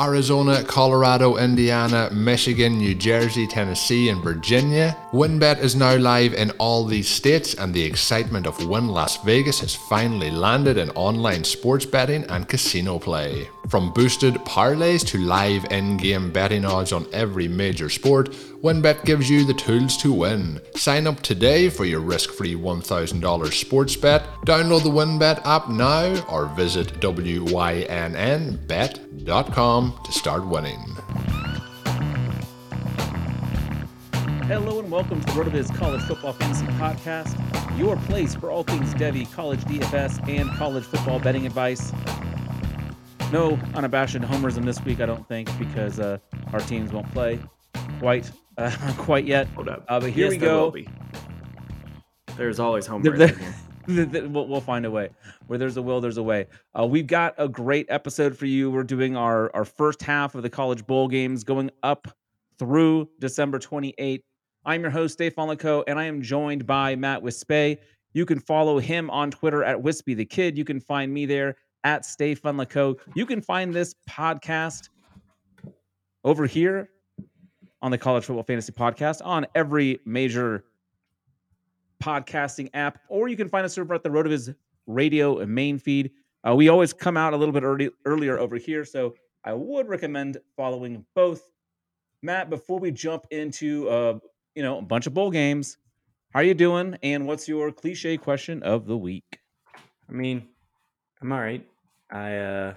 [0.00, 4.96] Arizona, Colorado, Indiana, Michigan, New Jersey, Tennessee, and Virginia.
[5.12, 9.60] WynnBET is now live in all these states, and the excitement of Wynn Las Vegas
[9.60, 13.50] has finally landed in online sports betting and casino play.
[13.68, 18.30] From boosted parlays to live in game betting odds on every major sport,
[18.62, 20.60] WynnBET gives you the tools to win.
[20.74, 24.24] Sign up today for your risk free $1,000 sports bet.
[24.46, 27.88] Download the WynnBET app now or visit WYNNBet.com
[30.04, 30.80] to start winning.
[34.46, 38.92] Hello and welcome to the RotoViz College Football Fantasy Podcast, your place for all things
[38.94, 41.92] Devy, college DFS, and college football betting advice.
[43.32, 46.18] No unabashed homerism this week, I don't think, because uh,
[46.52, 47.38] our teams won't play
[48.00, 48.28] quite
[48.58, 49.46] uh, quite yet.
[49.48, 49.84] Hold up.
[49.88, 50.74] Uh, but here Yes, we go.
[52.36, 53.54] There's always home The- runs the- in here.
[53.86, 55.10] The- the- we'll, find a way.
[55.46, 56.46] Where there's a will, there's a way.
[56.78, 58.70] Uh, we've got a great episode for you.
[58.70, 62.08] We're doing our our first half of the college bowl games, going up
[62.58, 64.22] through December 28th.
[64.64, 67.78] I'm your host, Dave Fonlico, and I am joined by Matt Wispay.
[68.12, 70.58] You can follow him on Twitter at Wispy the Kid.
[70.58, 72.98] You can find me there at Stay Fun Funlico.
[73.14, 74.88] You can find this podcast
[76.24, 76.90] over here
[77.82, 80.64] on the College Football Fantasy Podcast on every major
[82.02, 84.54] podcasting app, or you can find us over at the Rotoviz
[84.86, 86.10] radio and main feed.
[86.46, 89.14] Uh, we always come out a little bit early, earlier over here, so
[89.44, 91.42] I would recommend following both.
[92.22, 94.18] Matt, before we jump into uh,
[94.54, 95.78] you know a bunch of bowl games,
[96.30, 96.96] how are you doing?
[97.02, 99.40] And what's your cliche question of the week?
[100.08, 100.48] I mean,
[101.20, 101.66] I'm all right.
[102.10, 102.74] I uh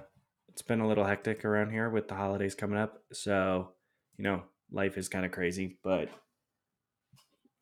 [0.50, 3.72] it's been a little hectic around here with the holidays coming up, so
[4.18, 6.10] you know, life is kind of crazy, but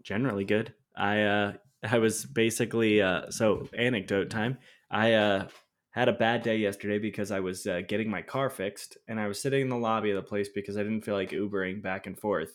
[0.04, 0.74] generally good.
[0.96, 4.58] I uh I was basically uh so anecdote time.
[4.90, 5.48] I uh
[5.92, 9.28] had a bad day yesterday because I was uh, getting my car fixed and I
[9.28, 12.08] was sitting in the lobby of the place because I didn't feel like Ubering back
[12.08, 12.54] and forth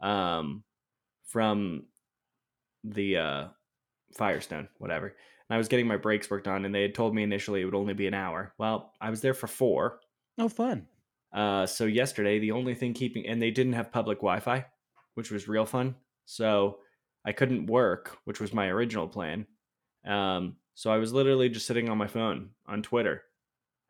[0.00, 0.62] um
[1.26, 1.86] from
[2.84, 3.48] the uh
[4.16, 5.16] Firestone, whatever.
[5.52, 7.74] I was getting my brakes worked on and they had told me initially it would
[7.74, 8.52] only be an hour.
[8.58, 10.00] Well, I was there for 4.
[10.38, 10.86] Oh, fun.
[11.32, 14.64] Uh, so yesterday, the only thing keeping, and they didn't have public Wi Fi,
[15.14, 15.94] which was real fun.
[16.24, 16.78] So
[17.24, 19.46] I couldn't work, which was my original plan.
[20.06, 23.22] Um, so I was literally just sitting on my phone on Twitter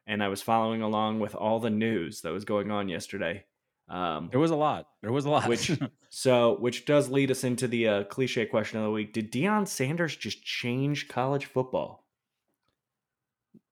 [0.07, 3.45] and I was following along with all the news that was going on yesterday.
[3.89, 4.89] Um, There was a lot.
[5.03, 5.49] There was a lot.
[5.49, 5.71] which,
[6.11, 9.13] so, which does lead us into the uh, cliche question of the week.
[9.13, 12.07] Did Deion Sanders just change college football?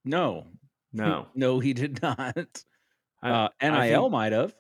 [0.04, 0.46] no,
[0.92, 1.26] No.
[1.34, 2.36] no, he did not.
[3.22, 4.54] I- Uh, I NIL think- might have.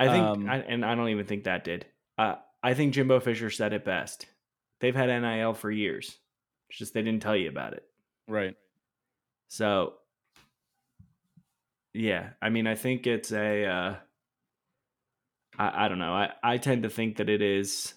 [0.00, 1.84] I think, Um, I, and I don't even think that did.
[2.16, 4.26] Uh, I think Jimbo Fisher said it best.
[4.80, 6.16] They've had NIL for years.
[6.70, 7.82] It's just they didn't tell you about it.
[8.28, 8.54] Right.
[9.48, 9.94] So,
[11.94, 13.98] yeah, I mean, I think it's a.
[15.58, 16.12] I, I don't know.
[16.12, 17.94] I, I tend to think that it is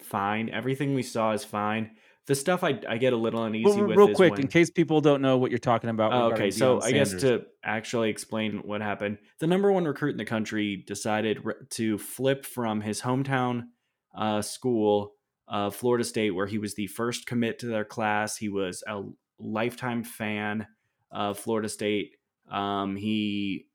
[0.00, 0.48] fine.
[0.48, 1.90] Everything we saw is fine.
[2.26, 4.70] The stuff I, I get a little uneasy Well, with real quick, when- in case
[4.70, 6.12] people don't know what you're talking about.
[6.12, 10.10] Oh, okay, so Deion I guess to actually explain what happened, the number one recruit
[10.10, 11.38] in the country decided
[11.70, 13.68] to flip from his hometown
[14.14, 15.14] uh, school,
[15.48, 18.36] uh, Florida State, where he was the first commit to their class.
[18.36, 19.02] He was a
[19.38, 20.66] lifetime fan
[21.10, 22.16] of Florida State.
[22.50, 23.67] Um, he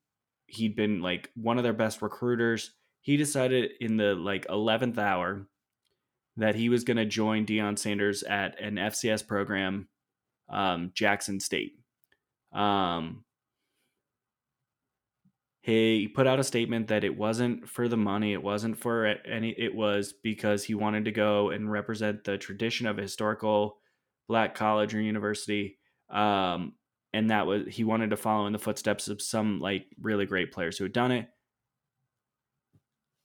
[0.53, 2.71] he'd been like one of their best recruiters.
[3.01, 5.47] He decided in the like eleventh hour
[6.37, 9.87] that he was going to join Deion Sanders at an FCS program,
[10.49, 11.73] um, Jackson State.
[12.51, 13.23] Um,
[15.61, 19.55] he put out a statement that it wasn't for the money, it wasn't for any,
[19.57, 23.77] it was because he wanted to go and represent the tradition of a historical
[24.27, 25.77] black college or university.
[26.09, 26.73] Um,
[27.13, 30.51] and that was he wanted to follow in the footsteps of some like really great
[30.51, 31.27] players who had done it.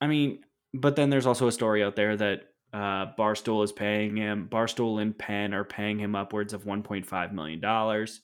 [0.00, 0.40] I mean,
[0.74, 2.42] but then there's also a story out there that
[2.72, 4.48] uh, Barstool is paying him.
[4.50, 8.20] Barstool and Penn are paying him upwards of 1.5 million dollars.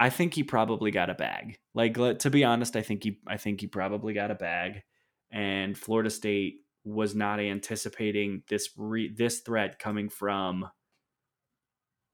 [0.00, 1.58] I think he probably got a bag.
[1.74, 4.82] Like to be honest, I think he I think he probably got a bag,
[5.30, 10.68] and Florida State was not anticipating this re, this threat coming from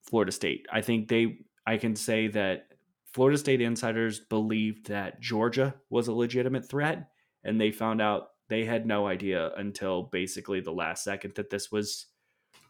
[0.02, 0.66] Florida State.
[0.72, 2.68] I think they I can say that
[3.12, 7.08] Florida State insiders believed that Georgia was a legitimate threat,
[7.44, 11.70] and they found out they had no idea until basically the last second that this
[11.70, 12.06] was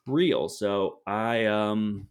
[0.07, 0.49] real.
[0.49, 2.09] So I um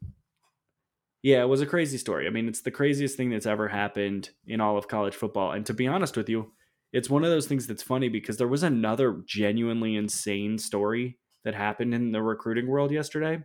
[1.22, 2.28] yeah, it was a crazy story.
[2.28, 5.54] I mean, it's the craziest thing that's ever happened in all of college football.
[5.54, 6.52] And to be honest with you,
[6.92, 11.56] it's one of those things that's funny because there was another genuinely insane story that
[11.56, 13.42] happened in the recruiting world yesterday,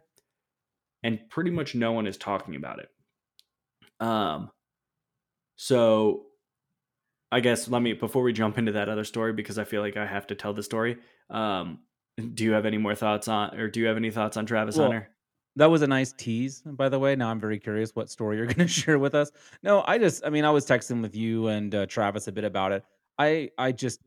[1.05, 2.89] and pretty much no one is talking about it.
[4.01, 4.51] Um,
[5.57, 6.27] so
[7.31, 9.97] I guess let me before we jump into that other story because I feel like
[9.97, 10.97] I have to tell the story.
[11.31, 11.81] Um,
[12.35, 14.77] do you have any more thoughts on, or do you have any thoughts on Travis
[14.77, 15.11] well, Hunter?
[15.57, 17.17] That was a nice tease, by the way.
[17.17, 19.31] Now I'm very curious what story you're going to share with us.
[19.63, 22.45] No, I just, I mean, I was texting with you and uh, Travis a bit
[22.45, 22.85] about it.
[23.19, 24.01] I, I just,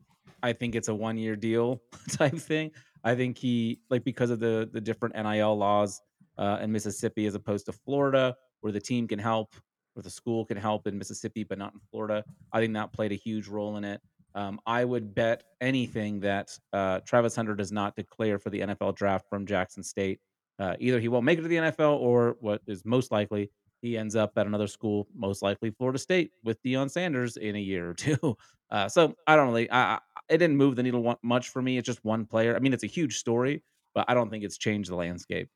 [0.44, 2.72] I think it's a one year deal type thing.
[3.04, 6.02] I think he, like, because of the the different NIL laws
[6.38, 9.56] uh, in Mississippi as opposed to Florida, where the team can help,
[9.96, 12.24] or the school can help in Mississippi but not in Florida.
[12.52, 14.02] I think that played a huge role in it.
[14.34, 18.96] Um, I would bet anything that uh, Travis Hunter does not declare for the NFL
[18.96, 20.22] draft from Jackson State
[20.62, 23.50] uh, either he won't make it to the NFL, or what is most likely,
[23.82, 27.60] he ends up at another school, most likely Florida State, with Deion Sanders in a
[27.60, 28.38] year or two.
[28.70, 30.00] Uh, so I don't really, I, I,
[30.30, 31.80] it didn't move the needle much for me.
[31.80, 32.56] It's just one player.
[32.56, 33.64] I mean, it's a huge story,
[33.96, 35.50] but I don't think it's changed the landscape.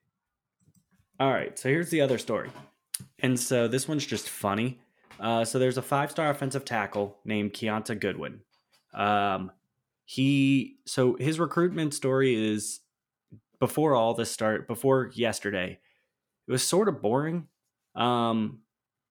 [1.20, 2.50] All right, so here's the other story,
[3.20, 4.80] and so this one's just funny.
[5.20, 8.42] Uh, so there's a five-star offensive tackle named Kiyaunta Goodwin.
[8.94, 9.52] Um,
[10.06, 12.82] he so his recruitment story is
[13.60, 15.80] before all this start, before yesterday,
[16.48, 17.48] it was sort of boring.
[17.96, 18.60] Um,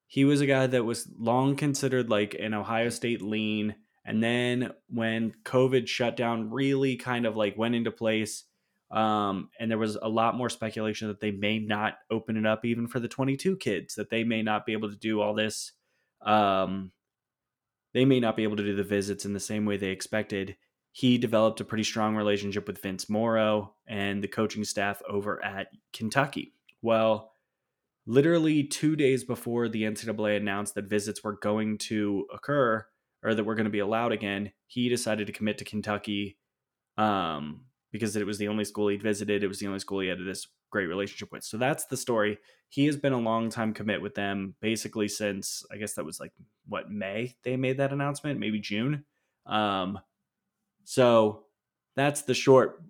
[0.06, 3.74] he was a guy that was long considered like an Ohio State lean.
[4.04, 8.44] And then when COVID shut down really kind of like went into place,
[8.90, 12.64] um, and there was a lot more speculation that they may not open it up
[12.64, 15.72] even for the 22 kids, that they may not be able to do all this.
[16.22, 16.92] Um,
[17.92, 20.56] they may not be able to do the visits in the same way they expected
[20.94, 25.66] he developed a pretty strong relationship with Vince Marrow and the coaching staff over at
[25.92, 26.54] Kentucky.
[26.82, 27.32] Well,
[28.06, 32.86] literally two days before the NCAA announced that visits were going to occur
[33.24, 36.38] or that were going to be allowed again, he decided to commit to Kentucky
[36.96, 37.62] um,
[37.94, 39.44] because it was the only school he'd visited.
[39.44, 41.44] It was the only school he had this great relationship with.
[41.44, 42.38] So that's the story.
[42.68, 46.18] He has been a long time commit with them, basically since I guess that was
[46.18, 46.32] like
[46.66, 49.04] what May they made that announcement, maybe June.
[49.46, 50.00] Um,
[50.82, 51.44] so
[51.94, 52.82] that's the short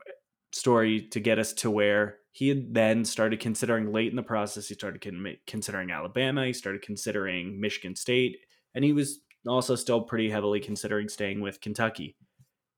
[0.53, 4.69] story to get us to where he had then started considering late in the process.
[4.69, 5.05] He started
[5.47, 6.47] considering Alabama.
[6.47, 8.39] He started considering Michigan State,
[8.75, 12.17] and he was also still pretty heavily considering staying with Kentucky.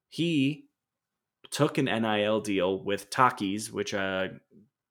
[0.08, 0.66] He
[1.50, 4.28] took an NIL deal with Takis, which uh,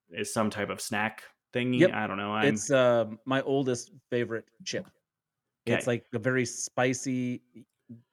[0.10, 1.24] is some type of snack
[1.54, 1.80] thingy.
[1.80, 1.92] Yep.
[1.94, 2.34] I don't know.
[2.34, 2.54] I'm...
[2.54, 4.86] It's uh, my oldest favorite chip.
[5.68, 5.78] Okay.
[5.78, 7.42] It's like a very spicy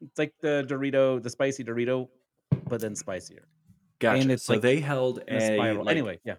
[0.00, 2.08] it's like the Dorito, the spicy Dorito,
[2.68, 3.46] but then spicier.
[3.99, 4.20] Gotcha.
[4.20, 5.84] And it's so like they held a, spiral.
[5.84, 6.34] Like, anyway, yeah.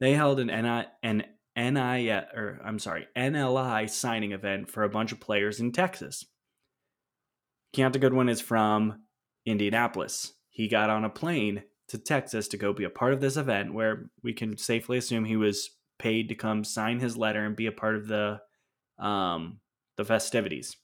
[0.00, 1.24] They held an NI an
[1.56, 6.24] NI or I'm sorry, NLI signing event for a bunch of players in Texas.
[7.74, 9.02] Kiyaunta Goodwin is from
[9.44, 10.32] Indianapolis.
[10.56, 13.74] He got on a plane to Texas to go be a part of this event
[13.74, 17.66] where we can safely assume he was paid to come sign his letter and be
[17.66, 18.40] a part of the
[18.98, 19.60] um
[19.98, 20.78] the festivities.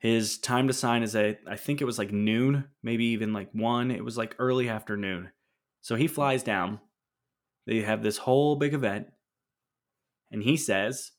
[0.00, 3.48] His time to sign is at I think it was like noon, maybe even like
[3.54, 3.90] one.
[3.90, 5.30] It was like early afternoon.
[5.80, 6.80] So he flies down.
[7.66, 9.06] They have this whole big event,
[10.30, 11.12] and he says,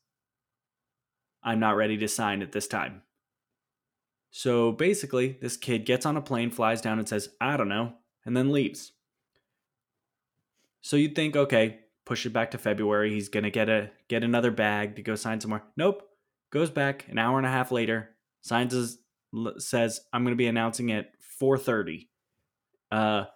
[1.42, 3.02] I'm not ready to sign at this time.
[4.38, 7.94] So basically, this kid gets on a plane, flies down, and says, I don't know,
[8.26, 8.92] and then leaves.
[10.82, 13.14] So you'd think, okay, push it back to February.
[13.14, 15.64] He's gonna get a get another bag to go sign somewhere.
[15.78, 16.04] Nope.
[16.52, 18.10] Goes back an hour and a half later,
[18.42, 18.98] signs
[19.58, 22.10] says I'm to be announcing at 4:30.
[22.92, 23.28] Uh,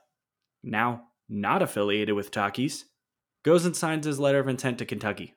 [0.64, 2.84] now not affiliated with Takis,
[3.44, 5.34] goes and signs his letter of intent to Kentucky.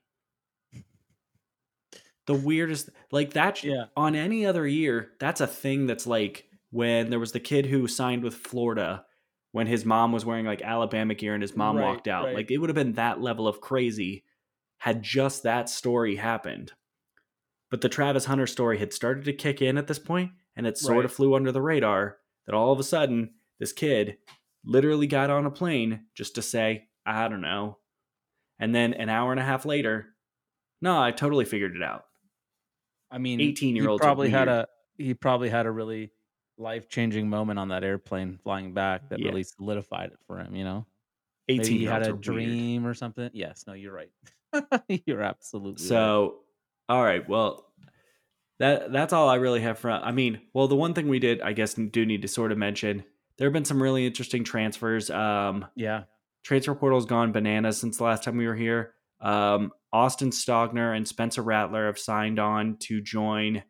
[2.26, 3.64] The weirdest, like that.
[3.64, 3.86] Yeah.
[3.96, 5.86] On any other year, that's a thing.
[5.86, 9.04] That's like when there was the kid who signed with Florida
[9.50, 12.26] when his mom was wearing like Alabama gear and his mom right, walked out.
[12.26, 12.34] Right.
[12.36, 14.24] Like it would have been that level of crazy
[14.78, 16.72] had just that story happened.
[17.70, 20.76] but the Travis Hunter story had started to kick in at this point, and it
[20.76, 21.04] sort Right.
[21.06, 24.18] of flew under the radar that all of a sudden this kid
[24.64, 27.78] literally got on a plane just to say, I don't know.
[28.58, 30.08] And then an hour and a half later,
[30.82, 32.04] no, I totally figured it out.
[33.12, 34.66] I mean, eighteen year old probably had weird.
[34.98, 36.10] a he probably had a really
[36.58, 39.28] life changing moment on that airplane flying back that Yeah.
[39.28, 40.54] really solidified it for him.
[40.56, 40.86] You know,
[41.48, 42.20] 18 maybe he had a are weird.
[42.22, 43.30] dream or something.
[43.32, 44.10] Yes, no, you're right.
[45.06, 45.88] you're absolutely right.
[45.88, 46.40] So,
[46.88, 47.66] all right, well,
[48.58, 49.90] that that's all I really have for.
[49.90, 52.58] I mean, well, the one thing we did, I guess, do need to sort of
[52.58, 53.04] mention.
[53.38, 55.10] There have been some really interesting transfers.
[55.10, 56.04] Um, Yeah,
[56.44, 58.94] transfer portal's gone bananas since the last time we were here.
[59.22, 63.62] Um, Austin Stogner and Spencer Rattler have signed on to join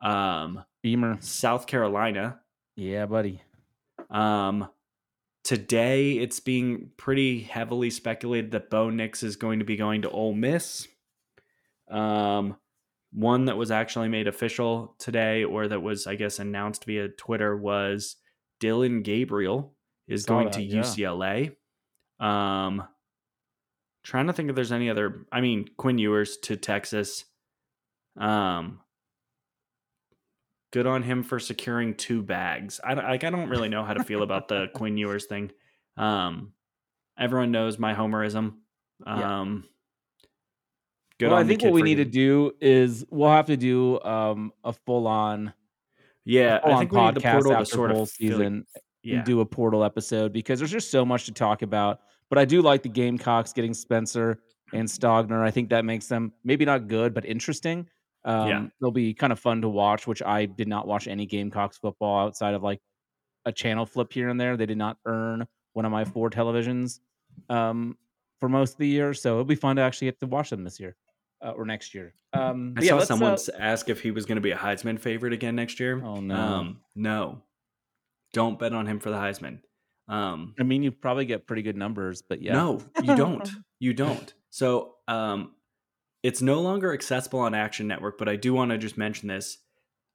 [0.00, 1.16] um, Beamer.
[1.20, 2.40] South Carolina.
[2.76, 3.42] Yeah, buddy.
[4.10, 4.68] Um,
[5.44, 10.10] today, it's being pretty heavily speculated that Bo Nix is going to be going to
[10.10, 10.86] Ole Miss.
[11.90, 12.56] Um,
[13.12, 17.56] one that was actually made official today, or that was, I guess, announced via Twitter,
[17.56, 18.16] was
[18.60, 19.74] Dillon Gabriel
[20.06, 20.82] is Saw going that, to yeah.
[20.82, 21.56] UCLA.
[22.20, 22.82] Um,
[24.08, 25.26] trying to think if there's any other.
[25.30, 27.26] I mean, Quinn Ewers to Texas.
[28.16, 28.80] Um,
[30.72, 32.80] good on him for securing two bags.
[32.82, 33.22] I don't- like.
[33.24, 35.50] I don't really know how to feel about the Quinn Ewers thing.
[35.98, 36.52] Um,
[37.18, 38.54] everyone knows my homerism.
[39.06, 39.40] Yeah.
[39.40, 39.64] Um,
[41.18, 44.00] good well, on I think what we need to do is we'll have to do
[44.00, 45.52] um, a full on
[46.24, 48.64] Yeah, full I on think we need the portal to after sort of season
[49.02, 52.00] Yeah, and do a portal episode because there's just so much to talk about.
[52.30, 54.40] But I do like the Gamecocks getting Spencer
[54.72, 55.42] and Stogner.
[55.42, 57.88] I think that makes them maybe not good, but interesting.
[58.24, 58.66] Um, Yeah.
[58.80, 62.26] They'll be kind of fun to watch, which I did not watch any Gamecocks football
[62.26, 62.80] outside of like
[63.46, 64.56] a channel flip here and there.
[64.56, 67.00] They did not earn one of my four televisions
[67.48, 67.96] um,
[68.40, 69.14] for most of the year.
[69.14, 70.96] So it'll be fun to actually get to watch them this year
[71.42, 72.12] uh, or next year.
[72.34, 75.00] Um, I yeah, saw someone uh, ask if he was going to be a Heisman
[75.00, 76.02] favorite again next year.
[76.04, 76.36] Oh, no.
[76.36, 77.40] Um, no,
[78.34, 79.60] don't bet on him for the Heisman.
[80.08, 82.54] Um, I mean, you probably get pretty good numbers, but yeah.
[82.54, 83.48] No, you don't.
[83.78, 84.32] you don't.
[84.50, 85.52] So, um,
[86.22, 89.58] it's no longer accessible on Action Network, but I do want to just mention this.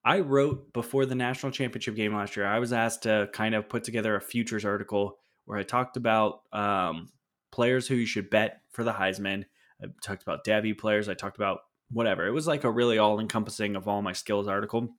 [0.04, 2.46] I wrote before the national championship game last year.
[2.46, 6.42] I was asked to kind of put together a futures article where I talked about
[6.52, 7.10] um,
[7.52, 9.46] players who you should bet for the Heisman.
[9.82, 11.08] I talked about Devy players.
[11.08, 11.60] I talked about
[11.90, 12.28] whatever.
[12.28, 14.90] It was like a really all encompassing of all my skills article.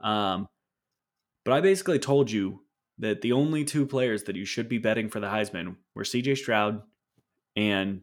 [0.00, 0.48] Um,
[1.44, 2.63] but I basically told you
[2.98, 6.36] that the only two players that you should be betting for the Heisman were CJ
[6.36, 6.82] Stroud
[7.56, 8.02] and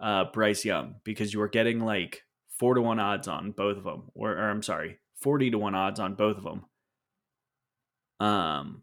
[0.00, 3.84] uh, Bryce Young because you were getting like four to one odds on both of
[3.84, 6.64] them, or, or I'm sorry, forty to one odds on both of them.
[8.20, 8.82] Um,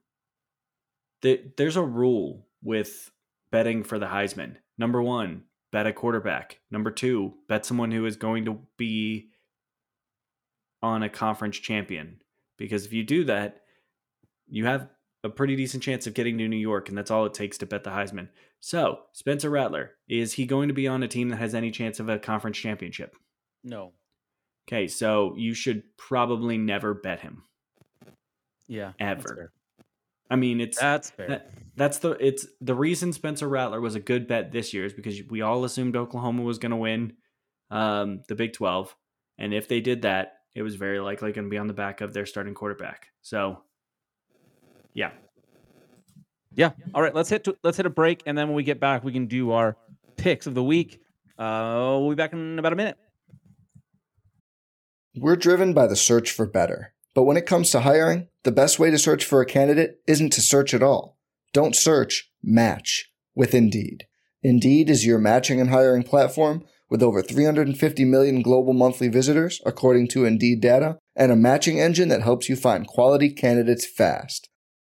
[1.21, 3.11] th- there's a rule with
[3.51, 4.55] betting for the Heisman.
[4.77, 6.59] Number one, bet a quarterback.
[6.71, 9.29] Number two, bet someone who is going to be
[10.81, 12.21] on a conference champion.
[12.57, 13.61] Because if you do that,
[14.47, 14.89] you have
[15.23, 17.65] a pretty decent chance of getting to New York, and that's all it takes to
[17.65, 18.29] bet the Heisman.
[18.59, 21.99] So, Spencer Rattler, is he going to be on a team that has any chance
[21.99, 23.15] of a conference championship?
[23.63, 23.93] No.
[24.67, 27.43] Okay, so you should probably never bet him.
[28.67, 28.93] Yeah.
[28.99, 29.51] Ever.
[30.29, 31.27] I mean, it's That's fair.
[31.27, 34.93] that, that's the it's the reason Spencer Rattler was a good bet this year is
[34.93, 37.13] because we all assumed Oklahoma was going to win
[37.71, 38.95] um, the Big Twelve,
[39.39, 42.01] and if they did that, it was very likely going to be on the back
[42.01, 43.07] of their starting quarterback.
[43.21, 43.63] So,
[44.99, 45.11] yeah,
[46.53, 46.71] Yeah.
[46.93, 47.15] All right.
[47.15, 49.27] Let's hit to, let's hit a break, and then when we get back, we can
[49.27, 49.77] do our
[50.17, 50.99] picks of the week.
[51.37, 52.97] Uh, we'll be back in about a minute.
[55.15, 56.93] We're driven by the search for better.
[57.15, 60.31] But when it comes to hiring, the best way to search for a candidate isn't
[60.33, 61.17] to search at all.
[61.53, 64.05] Don't search, match with Indeed.
[64.43, 70.09] Indeed is your matching and hiring platform with over 350 million global monthly visitors, according
[70.09, 74.49] to Indeed data, and a matching engine that helps you find quality candidates fast.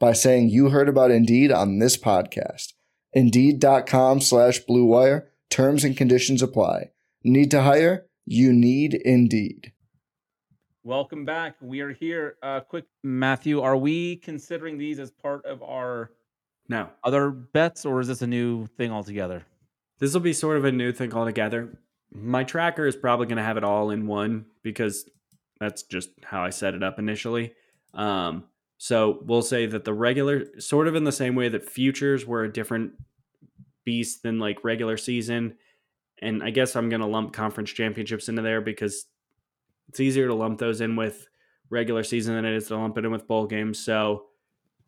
[0.00, 2.72] by saying you heard about Indeed on this podcast.
[3.12, 5.26] Indeed.com slash BlueWire.
[5.50, 6.90] Terms and conditions apply.
[7.22, 8.06] Need to hire?
[8.24, 9.72] You need Indeed.
[10.82, 11.56] Welcome back.
[11.60, 12.36] We are here.
[12.42, 16.10] Uh, quick, Matthew, are we considering these as part of our
[16.68, 19.44] no, other bets, or is this a new thing altogether?
[20.00, 21.78] this will be sort of a new thing altogether.
[22.10, 25.08] My tracker is probably going to have it all in one because
[25.60, 27.52] that's just how I set it up initially.
[27.92, 28.44] Um,
[28.82, 32.44] so we'll say that the regular, sort of in the same way that futures were
[32.44, 32.92] a different
[33.84, 35.58] beast than like regular season.
[36.22, 39.04] And I guess I'm going to lump conference championships into there because
[39.90, 41.28] it's easier to lump those in with
[41.68, 43.78] regular season than it is to lump it in with bowl games.
[43.78, 44.28] So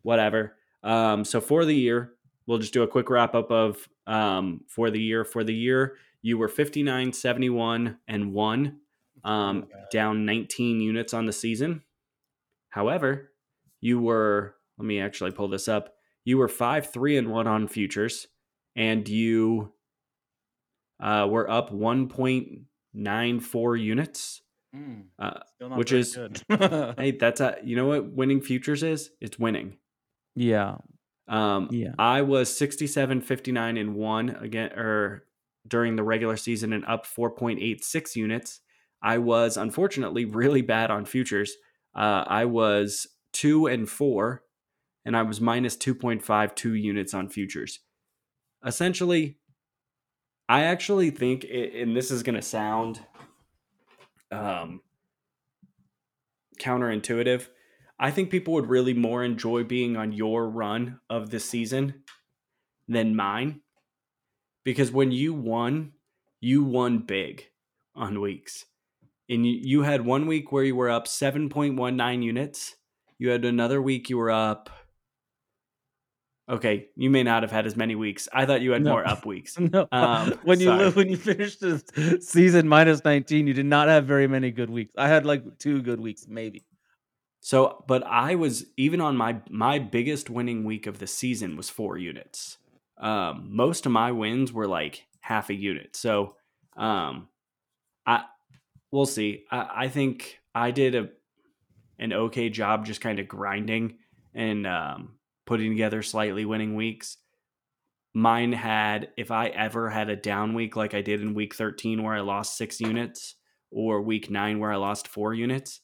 [0.01, 0.55] whatever.
[0.81, 2.13] Um, so for the year,
[2.47, 5.23] we'll just do a quick wrap up of um, for the year.
[5.23, 8.79] For the year, you were 59, 71, and one,
[9.23, 11.83] um, down 19 units on the season.
[12.69, 13.32] However,
[13.83, 15.93] you were, let me actually pull this up.
[16.23, 18.27] You were 5, 3, and 1 on futures,
[18.77, 19.73] and you
[21.01, 24.41] uh, were up 1.94 units.
[24.75, 25.39] Mm, Uh,
[25.75, 26.15] which is-
[26.97, 29.11] hey, that's a, you know what winning futures is?
[29.21, 29.77] It's winning.
[30.35, 30.77] yeah,
[31.27, 31.93] Um, yeah.
[31.99, 35.25] I was 67, 59, and one again, or
[35.67, 38.61] during the regular season, and up 4.86 units.
[39.01, 41.53] I was unfortunately really bad on futures.
[41.95, 44.43] Uh, I was two and four,
[45.05, 47.79] and I was minus 2.52 units on futures.
[48.65, 49.37] Essentially,
[50.47, 53.01] I actually think, it, and this is going to sound
[54.31, 54.81] um,
[56.59, 57.47] counterintuitive.
[57.99, 62.03] I think people would really more enjoy being on your run of the season
[62.87, 63.61] than mine.
[64.63, 65.93] Because when you won,
[66.39, 67.45] you won big
[67.95, 68.65] on weeks.
[69.29, 72.75] And you, you had one week where you were up 7.19 units.
[73.19, 74.69] You had another week you were up.
[76.49, 78.27] Okay, you may not have had as many weeks.
[78.33, 78.91] I thought you had No.
[78.91, 79.57] more up weeks.
[79.57, 80.89] No, Um, when you sorry.
[80.91, 84.91] when you finished the season minus 19, you did not have very many good weeks.
[84.97, 86.65] I had like two good weeks, maybe.
[87.39, 91.69] So, but I was even on my my biggest winning week of the season was
[91.69, 92.57] four units.
[92.97, 95.95] Um, most of my wins were like half a unit.
[95.95, 96.35] So,
[96.75, 97.29] um,
[98.05, 98.25] I
[98.91, 99.45] we'll see.
[99.49, 101.09] I, I think I did a
[101.99, 103.97] an okay job just kind of grinding
[104.33, 107.17] and um, putting together slightly winning weeks.
[108.13, 112.03] Mine had, if I ever had a down week like I did in week 13
[112.03, 113.35] where I lost six units,
[113.73, 115.81] or week nine where I lost four units,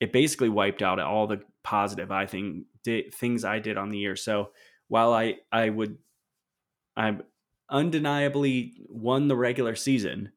[0.00, 3.98] it basically wiped out all the positive I think di- things I did on the
[3.98, 4.16] year.
[4.16, 4.50] So
[4.88, 5.98] while I I would
[6.96, 7.18] I
[7.68, 10.32] undeniably won the regular season,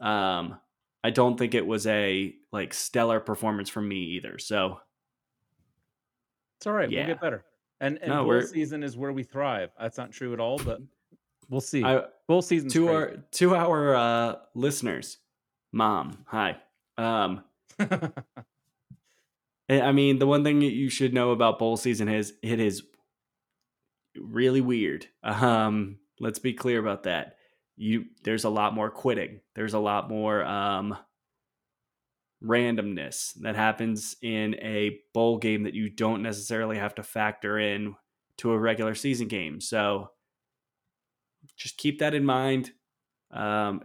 [0.00, 0.58] um,
[1.02, 4.38] I don't think it was a like stellar performance from me either.
[4.38, 4.80] So
[6.58, 6.90] It's all right.
[6.90, 7.00] Yeah.
[7.00, 7.44] We'll get better.
[7.80, 9.70] And and No, bowl season is where we thrive.
[9.80, 10.80] That's not true at all, but
[11.48, 11.82] we'll see.
[11.82, 15.18] I bowl season to our to our uh, listeners,
[15.72, 16.58] mom, hi.
[16.96, 17.42] Um,
[17.80, 18.12] I
[19.70, 22.84] I mean, the one thing that you should know about bowl season is it is
[24.16, 25.06] really weird.
[25.24, 27.36] Um, let's be clear about that.
[27.76, 29.40] You there's a lot more quitting.
[29.54, 30.96] There's a lot more um
[32.42, 37.94] randomness that happens in a bowl game that you don't necessarily have to factor in
[38.38, 39.60] to a regular season game.
[39.60, 40.10] So
[41.56, 42.72] just keep that in mind.
[43.30, 43.82] Um,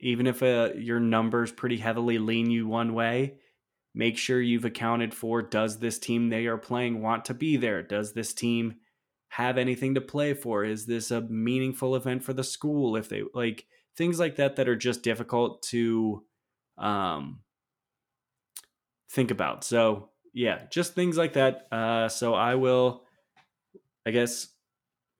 [0.00, 3.36] even if uh, your numbers pretty heavily lean you one way,
[3.94, 7.82] make sure you've accounted for does this team they are playing want to be there?
[7.82, 8.76] Does this team
[9.28, 10.64] have anything to play for?
[10.64, 12.96] Is this a meaningful event for the school?
[12.96, 16.24] If they like things like that that are just difficult to
[16.78, 17.40] um,
[19.10, 19.64] think about.
[19.64, 21.66] So, yeah, just things like that.
[21.72, 23.04] Uh, so, I will,
[24.06, 24.48] I guess,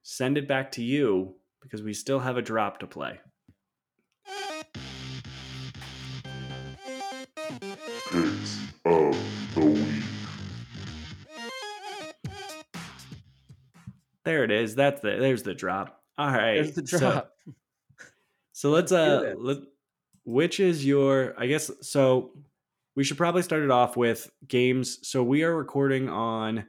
[0.03, 3.19] send it back to you because we still have a drop to play.
[8.09, 9.17] Picks of
[9.55, 10.03] the week.
[14.23, 14.75] There it is.
[14.75, 16.01] That's the there's the drop.
[16.17, 16.55] All right.
[16.55, 17.31] There's the so- drop.
[18.53, 19.57] So, let's uh let,
[20.23, 22.31] which is your I guess so
[22.97, 24.97] we should probably start it off with games.
[25.03, 26.65] So we are recording on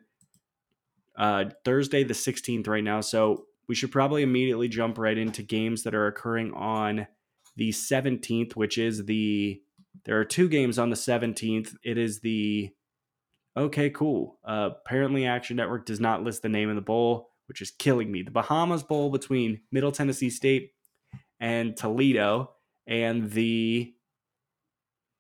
[1.17, 3.01] uh Thursday the 16th right now.
[3.01, 7.07] So we should probably immediately jump right into games that are occurring on
[7.57, 9.63] the 17th, which is the
[10.05, 11.75] there are two games on the 17th.
[11.83, 12.71] It is the
[13.57, 14.39] Okay, cool.
[14.45, 18.13] Uh, apparently, Action Network does not list the name of the bowl, which is killing
[18.13, 18.23] me.
[18.23, 20.73] The Bahamas Bowl between Middle Tennessee State
[21.41, 22.53] and Toledo,
[22.87, 23.95] and the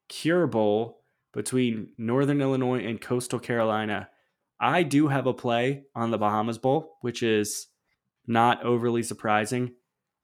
[0.08, 0.97] Cure Bowl
[1.32, 4.08] between Northern Illinois and Coastal Carolina.
[4.60, 7.68] I do have a play on the Bahamas Bowl, which is
[8.26, 9.72] not overly surprising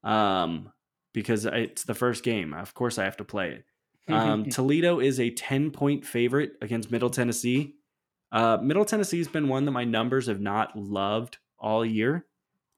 [0.03, 0.71] um,
[1.13, 2.53] because it's the first game.
[2.53, 3.65] Of course, I have to play it.
[4.13, 7.75] Um, Toledo is a 10 point favorite against Middle Tennessee.
[8.31, 12.25] Uh, Middle Tennessee has been one that my numbers have not loved all year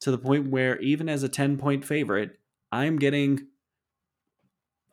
[0.02, 2.38] to the point where even as a 10 point favorite,
[2.72, 3.48] I'm getting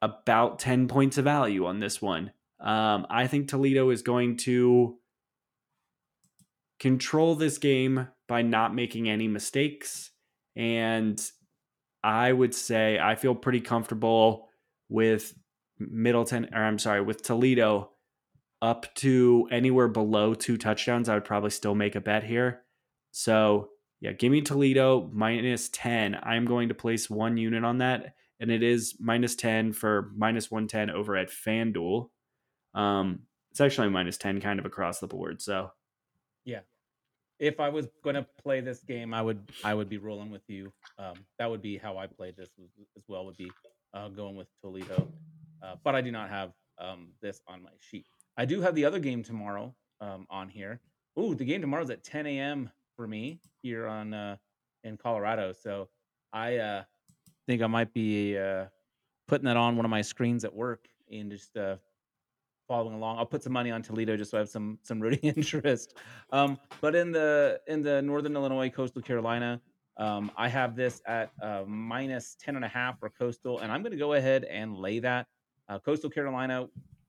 [0.01, 2.33] about 10 points of value on this one.
[2.65, 4.97] Um, I think Toledo is going to
[6.81, 10.11] control this game by not making any mistakes.
[10.57, 11.21] And
[12.03, 14.49] I would say I feel pretty comfortable
[14.89, 15.35] with
[15.79, 17.91] Middleton, or I'm sorry, with Toledo
[18.63, 21.09] up to anywhere below two touchdowns.
[21.09, 22.63] I would probably still make a bet here.
[23.11, 23.69] So,
[24.01, 26.19] yeah, give me Toledo minus 10.
[26.23, 30.51] I'm going to place one unit on that, and it is minus 10 for minus
[30.51, 32.09] 110 over at FanDuel.
[32.75, 35.41] Um, it's actually minus 10 kind of across the board.
[35.41, 35.71] So,
[36.45, 36.61] yeah.
[37.39, 40.43] if I was going to play this game, I would I would be rolling with
[40.49, 40.73] you.
[40.99, 42.51] Um, that would be how I played this
[42.97, 43.27] as- well.
[43.27, 43.51] Would be
[43.93, 45.09] uh, going with Toledo,
[45.63, 48.07] uh, but I do not have um, this on my sheet.
[48.37, 50.81] I do have the other game tomorrow um, on here.
[51.19, 52.71] Ooh, the game tomorrow is at 10 a.m.
[52.97, 54.37] for me here on uh,
[54.83, 55.53] in Colorado.
[55.53, 55.89] So
[56.33, 56.83] I uh,
[57.47, 58.67] think I might be uh,
[59.29, 61.77] putting that on one of my screens at work and just uh,
[62.67, 63.19] following along.
[63.19, 65.95] I'll put some money on Toledo just so I have some some rooting interest.
[66.33, 69.61] Um, but in the in the Northern Illinois, Coastal Carolina,
[69.97, 73.83] um, I have this at uh, minus 10 and a half for Coastal, and I'm
[73.83, 75.27] going to go ahead and lay that.
[75.69, 76.67] Uh, Coastal Carolina,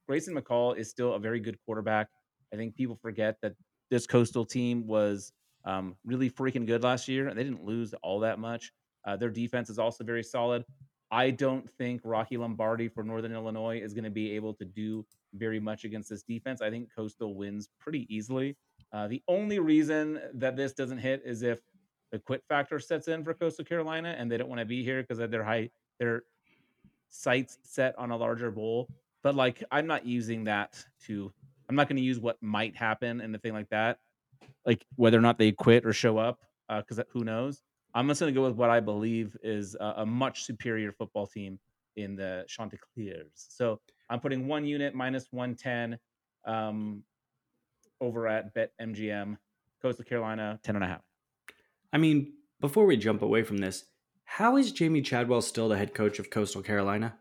[0.08, 2.08] Grayson McCall is still a very good quarterback.
[2.54, 3.54] I think people forget that
[3.90, 5.34] this Coastal team was
[5.66, 8.72] um, really freaking good last year, and they didn't lose all that much.
[9.06, 10.64] Uh, their defense is also very solid.
[11.12, 15.06] I don't think Rocky Lombardi for Northern Illinois is going to be able to do
[15.34, 16.62] very much against this defense.
[16.62, 18.58] I think Coastal wins pretty easily.
[18.92, 21.62] Uh, the only reason that this doesn't hit is if
[22.12, 25.02] the quit factor sets in for Coastal Carolina and they don't want to be here
[25.02, 26.24] because their high their
[27.10, 28.90] sights set on a larger bowl.
[29.24, 31.32] But like I'm not using that to
[31.68, 34.00] I'm not going to use what might happen and the thing like that,
[34.66, 36.40] like whether or not they quit or show up,
[36.70, 37.62] because who knows.
[37.96, 41.26] I'm just going to go with what I believe is a, a much superior football
[41.26, 41.58] team
[41.96, 43.32] in the Chanticleers.
[43.34, 43.80] So
[44.10, 45.98] I'm putting one unit minus 110
[46.46, 47.04] um,
[48.02, 49.38] over at Bet MGM,
[49.82, 51.02] Coastal Carolina, 10 and a half.
[51.94, 53.86] I mean, before we jump away from this,
[54.26, 57.16] how is Jamey Chadwell still the head coach of Coastal Carolina?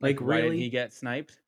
[0.00, 0.56] Like, why really?
[0.56, 1.40] did he get sniped?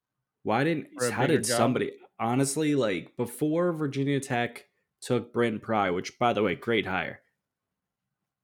[0.42, 1.57] Why didn't how did job?
[1.57, 4.64] somebody honestly like before Virginia Tech
[5.02, 7.20] took Brent Pry, which by the way, great hire.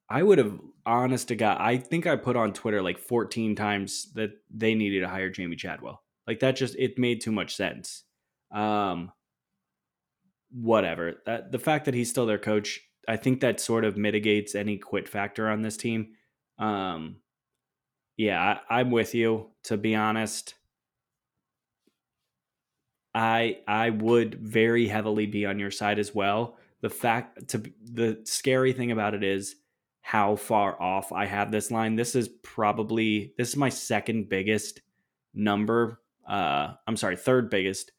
[0.08, 4.12] I would have honest to God, I think I put on Twitter like 14 times
[4.14, 6.02] that they needed to hire Jamey Chadwell.
[6.26, 8.04] Like that just it made too much sense.
[8.52, 9.12] Um
[10.50, 11.14] whatever.
[11.26, 14.76] That the fact that he's still their coach, I think that sort of mitigates any
[14.78, 16.08] quit factor on this team.
[16.58, 17.16] Um
[18.16, 20.54] yeah, I, I'm with you, to be honest.
[23.14, 26.56] I I would very heavily be on your side as well.
[26.80, 29.56] The fact to the scary thing about it is
[30.02, 31.94] how far off I have this line.
[31.96, 34.82] This is probably this is my second biggest
[35.32, 36.00] number.
[36.28, 37.92] Uh, I'm sorry, third biggest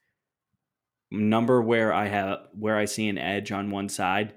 [1.11, 4.33] number where I have where I see an edge on one side,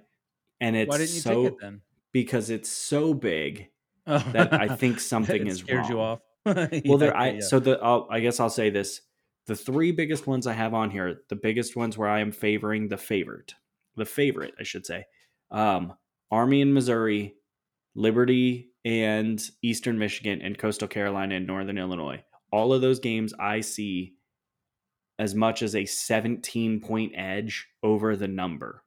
[0.60, 1.80] and it's Why didn't you so take it then?
[2.12, 3.68] because it's so big
[4.06, 6.18] that I think something is scared you wrong.
[6.46, 6.70] off.
[6.86, 7.16] Well, there.
[7.16, 7.40] I yeah.
[7.40, 7.78] so the.
[7.82, 9.00] I'll, I guess I'll say this:
[9.46, 12.86] the three biggest ones I have on here, the biggest ones where I am favoring
[12.86, 13.54] the favorite,
[13.96, 15.06] the favorite, I should say,
[15.50, 15.94] um,
[16.30, 17.34] Army and Missouri,
[17.96, 22.22] Liberty and Eastern Michigan, and Coastal Carolina and Northern Illinois.
[22.52, 24.14] All of those games I see
[25.18, 28.84] as much as a 17 point edge over the number.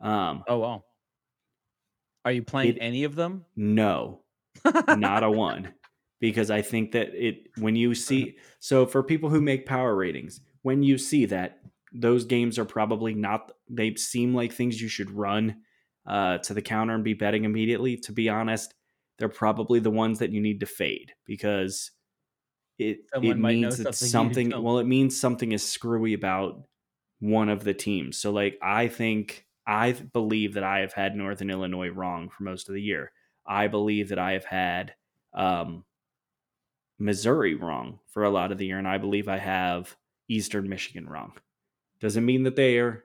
[0.00, 0.84] Um, Oh wow.
[2.24, 3.46] Are you playing It- any of them?
[3.56, 4.20] no,
[4.88, 5.74] not a one
[6.20, 10.40] because I think that it when you see so for people who make power ratings,
[10.62, 11.58] when you see that
[11.92, 15.56] those games are probably not they seem like things you should run
[16.06, 17.96] uh, to the counter and be betting immediately.
[17.98, 18.74] To be honest,
[19.18, 21.90] they're probably the ones that you need to fade because
[22.78, 26.62] it Someone it means that something well it means something is screwy about
[27.20, 28.18] one of the teams.
[28.18, 32.68] So like I think I believe that I have had Northern Illinois wrong for most
[32.68, 33.12] of the year.
[33.46, 34.94] I believe that I have had
[35.34, 35.84] um,
[36.98, 39.96] Missouri wrong for a lot of the year, and I believe I have
[40.28, 41.32] Eastern Michigan wrong.
[42.00, 43.04] Doesn't mean that they are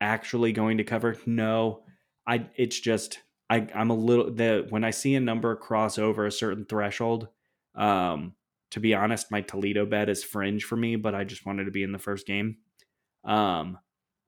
[0.00, 1.16] actually going to cover.
[1.26, 1.82] No,
[2.28, 2.48] I.
[2.56, 3.18] It's just
[3.50, 3.66] I.
[3.74, 7.28] I'm a little the when I see a number cross over a certain threshold.
[7.74, 8.34] Um,
[8.72, 11.70] to be honest, my Toledo bet is fringe for me, but I just wanted to
[11.70, 12.58] be in the first game.
[13.24, 13.78] Um,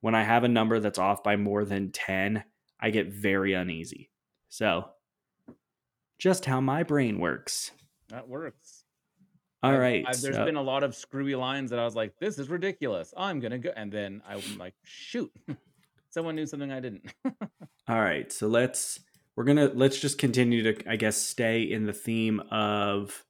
[0.00, 2.42] when I have a number that's off by more than ten,
[2.80, 4.10] I get very uneasy.
[4.48, 4.88] So,
[6.18, 7.70] just how my brain works.
[8.08, 8.84] That works.
[9.62, 10.04] All I've- right.
[10.08, 12.48] I've- there's so- been a lot of screwy lines that I was like, "This is
[12.48, 13.12] ridiculous.
[13.16, 15.30] I'm gonna go," and then I'm like, "Shoot,
[16.10, 17.12] someone knew something I didn't."
[17.88, 19.00] All right, so let's
[19.36, 23.24] we're gonna let's just continue to I guess stay in the theme of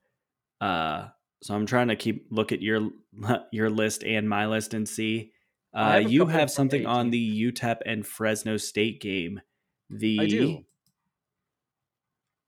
[0.60, 1.08] uh
[1.42, 2.90] So I'm trying to keep look at your
[3.52, 5.32] your list and my list and see.
[5.72, 9.40] Uh, have you have something on the UTEP and Fresno State game.
[9.88, 10.64] The I do.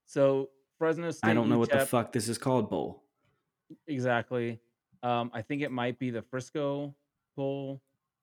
[0.07, 1.31] So Fresno State.
[1.31, 3.05] I don't know what the fuck this is called bowl.
[3.87, 4.61] Exactly.
[5.03, 6.95] Um, I think it might be the Frisco
[7.37, 7.81] Bowl.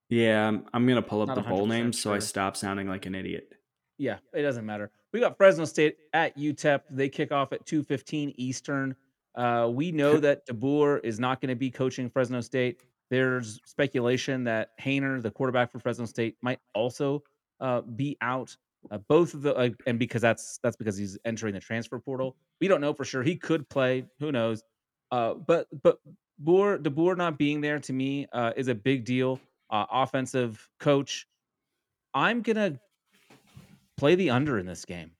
[0.09, 2.87] Yeah, I'm, I'm gonna pull up Not the bowl 100% names so I stop sounding
[2.87, 3.53] like an idiot.
[3.97, 4.91] Yeah, it doesn't matter.
[5.11, 6.81] We got Fresno State at UTEP.
[6.89, 8.95] They kick off at 2:15 Eastern.
[9.35, 12.83] Uh, we know that DeBoer is not going to be coaching Fresno State.
[13.09, 17.23] There's speculation that Haener, the quarterback for Fresno State, might also
[17.59, 18.55] uh, be out.
[18.91, 22.37] Uh, both of the uh, and because that's that's because he's entering the transfer portal.
[22.61, 23.23] We don't know for sure.
[23.23, 24.05] He could play.
[24.19, 24.63] Who knows?
[25.11, 25.99] Uh, but but
[26.37, 29.41] Boer DeBoer not being there to me uh, is a big deal.
[29.69, 31.27] Uh, offensive coach.
[32.13, 32.79] I'm gonna
[33.97, 35.11] play the under in this game.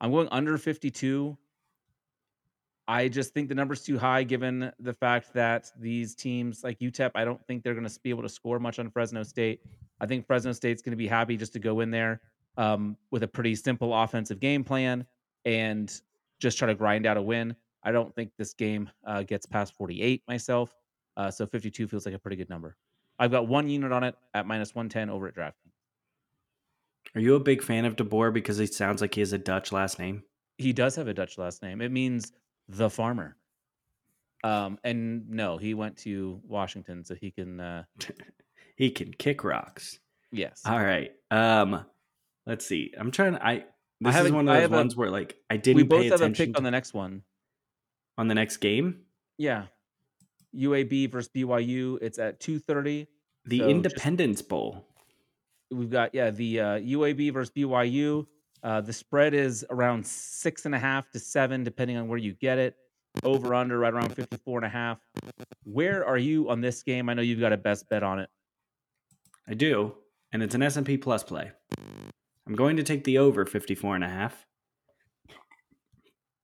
[0.00, 1.36] I'm going under 52.
[2.88, 7.10] I just think the number's too high given the fact that these teams like UTEP,
[7.14, 9.60] I don't think they're going to be able to score much on Fresno State.
[10.00, 12.20] I think Fresno State's going to be happy just to go in there
[12.56, 15.04] um, with a pretty simple offensive game plan
[15.44, 16.00] and
[16.38, 17.56] just try to grind out a win.
[17.82, 20.74] I don't think this game uh, gets past 48 myself.
[21.16, 22.76] Uh, so 52 feels like a pretty good number.
[23.18, 25.72] I've got one unit on it at minus 110 over at DraftKings.
[27.14, 29.72] Are you a big fan of DeBoer because he sounds like he has a Dutch
[29.72, 30.22] last name?
[30.58, 31.80] he does have a Dutch last name.
[31.82, 32.32] It means
[32.68, 33.36] the farmer.
[34.42, 37.60] Um, and no, he went to Washington so he can.
[37.60, 37.84] Uh,
[38.76, 39.98] He can kick rocks.
[40.32, 41.10] yes, All right.
[41.30, 41.84] Um,
[42.44, 42.92] let's see.
[42.98, 43.42] I'm trying to.
[43.46, 43.64] I
[44.02, 46.02] this have is one of those have a- ones where like I didn't we both
[46.02, 47.22] pay have a pick on the next one.
[48.18, 49.00] on the next game.
[49.38, 49.64] Yeah,
[50.54, 51.98] UAB versus BYU.
[52.02, 53.06] It's at two thirty.
[53.44, 54.86] The So just- Independence Bowl.
[55.70, 58.26] We've got yeah the uh, UAB versus BYU.
[58.62, 62.32] Uh, the spread is around six and a half to seven, depending on where you
[62.34, 62.74] get it.
[63.22, 64.98] Over under right around 54 and a half.
[65.64, 67.08] Where are you on this game?
[67.08, 68.28] I know you've got a best bet on it.
[69.48, 69.94] I do,
[70.32, 71.50] and it's an S&P plus play.
[72.46, 74.44] I'm going to take the over 54 and a half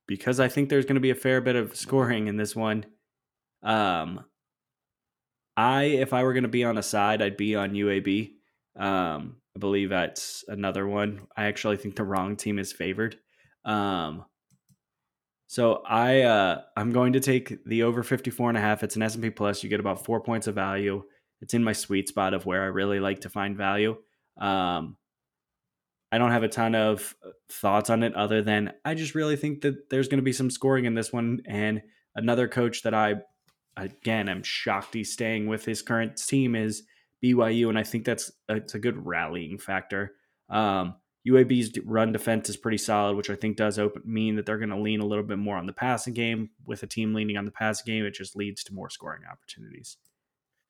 [0.07, 2.85] because I think there's going to be a fair bit of scoring in this one.
[3.63, 4.25] Um
[5.55, 8.33] I if I were going to be on a side, I'd be on UAB.
[8.75, 11.27] Um I believe that's another one.
[11.37, 13.17] I actually think the wrong team is favored.
[13.65, 14.25] Um
[15.47, 18.83] so I uh I'm going to take the over 54 and a half.
[18.83, 19.63] It's an S&P plus.
[19.63, 21.03] You get about 4 points of value
[21.43, 23.97] it's in my sweet spot of where I really like to find value.
[24.39, 24.95] Um,
[26.09, 29.35] I don't have a ton of uh, thoughts on it other than I just really
[29.35, 31.41] think that there's going to be some scoring in this one.
[31.45, 31.81] And
[32.15, 33.15] another coach that I,
[33.77, 36.83] again, I'm shocked he's staying with his current team is
[37.23, 40.13] BYU, and I think that's it's a good rallying factor.
[40.49, 40.95] Um,
[41.27, 44.69] UAB's run defense is pretty solid, which I think does open, mean that they're going
[44.69, 46.49] to lean a little bit more on the passing game.
[46.65, 49.97] With a team leaning on the passing game, it just leads to more scoring opportunities.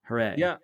[0.03, 0.35] Hooray!
[0.37, 0.57] Yeah,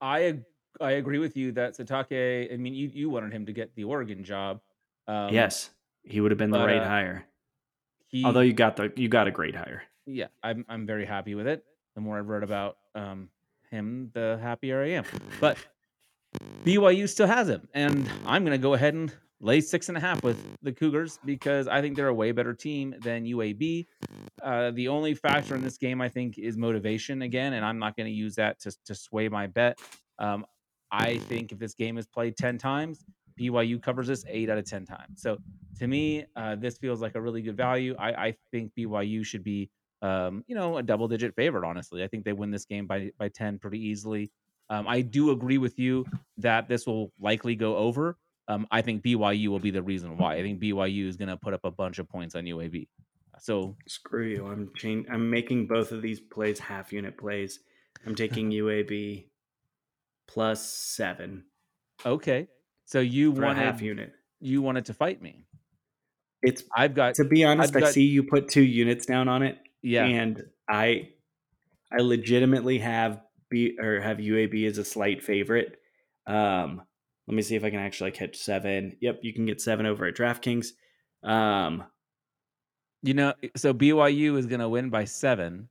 [0.00, 0.40] I
[0.80, 2.52] I agree with you that Sitake.
[2.52, 4.60] I mean, you you wanted him to get the Oregon job.
[5.08, 5.70] Um, yes,
[6.02, 7.24] he would have been the but, right uh, hire.
[8.08, 9.82] He, Although you got the you got a great hire.
[10.04, 11.64] yeah, I'm I'm very happy with it.
[11.94, 13.28] The more I've read about um
[13.70, 15.04] him, the happier I am.
[15.40, 15.56] But
[16.64, 20.22] BYU still has him, and I'm gonna go ahead and lay six and a half
[20.22, 23.86] with the Cougars because I think they're a way better team than UAB.
[24.42, 27.96] Uh, the only factor in this game, I think, is motivation again, and I'm not
[27.96, 29.78] going to use that to to sway my bet.
[30.18, 30.46] Um,
[30.90, 33.04] I think if this game is played ten times,
[33.38, 35.20] BYU covers this eight out of ten times.
[35.20, 35.38] So
[35.78, 37.94] to me, uh, this feels like a really good value.
[37.98, 39.70] I, I think BYU should be,
[40.02, 41.66] um, you know, a double digit favorite.
[41.66, 44.30] Honestly, I think they win this game by by ten pretty easily.
[44.70, 46.04] Um, I do agree with you
[46.38, 48.16] that this will likely go over.
[48.48, 50.36] Um, I think BYU will be the reason why.
[50.36, 52.88] I think BYU is going to put up a bunch of points on UAB.
[53.38, 54.46] So Screw you!
[54.46, 55.06] I'm chain.
[55.10, 57.60] I'm making both of these plays half unit plays.
[58.06, 59.26] I'm taking UAB
[60.26, 61.44] plus seven
[62.04, 62.48] okay,
[62.84, 64.12] so you for a half unit.
[64.40, 65.46] you wanted to fight me.
[66.42, 67.74] It's I've got to be honest.
[67.76, 70.04] I've I see you put two units down on it, yeah.
[70.04, 71.10] and I,
[71.92, 75.78] I legitimately have B or have UAB as a slight favorite.
[76.26, 76.82] Um,
[77.28, 78.96] let me see if I can actually catch seven.
[79.00, 80.68] Yep, you can get seven over at DraftKings.
[81.22, 81.84] Um,
[83.02, 85.68] You know, so BYU is going to win by seven,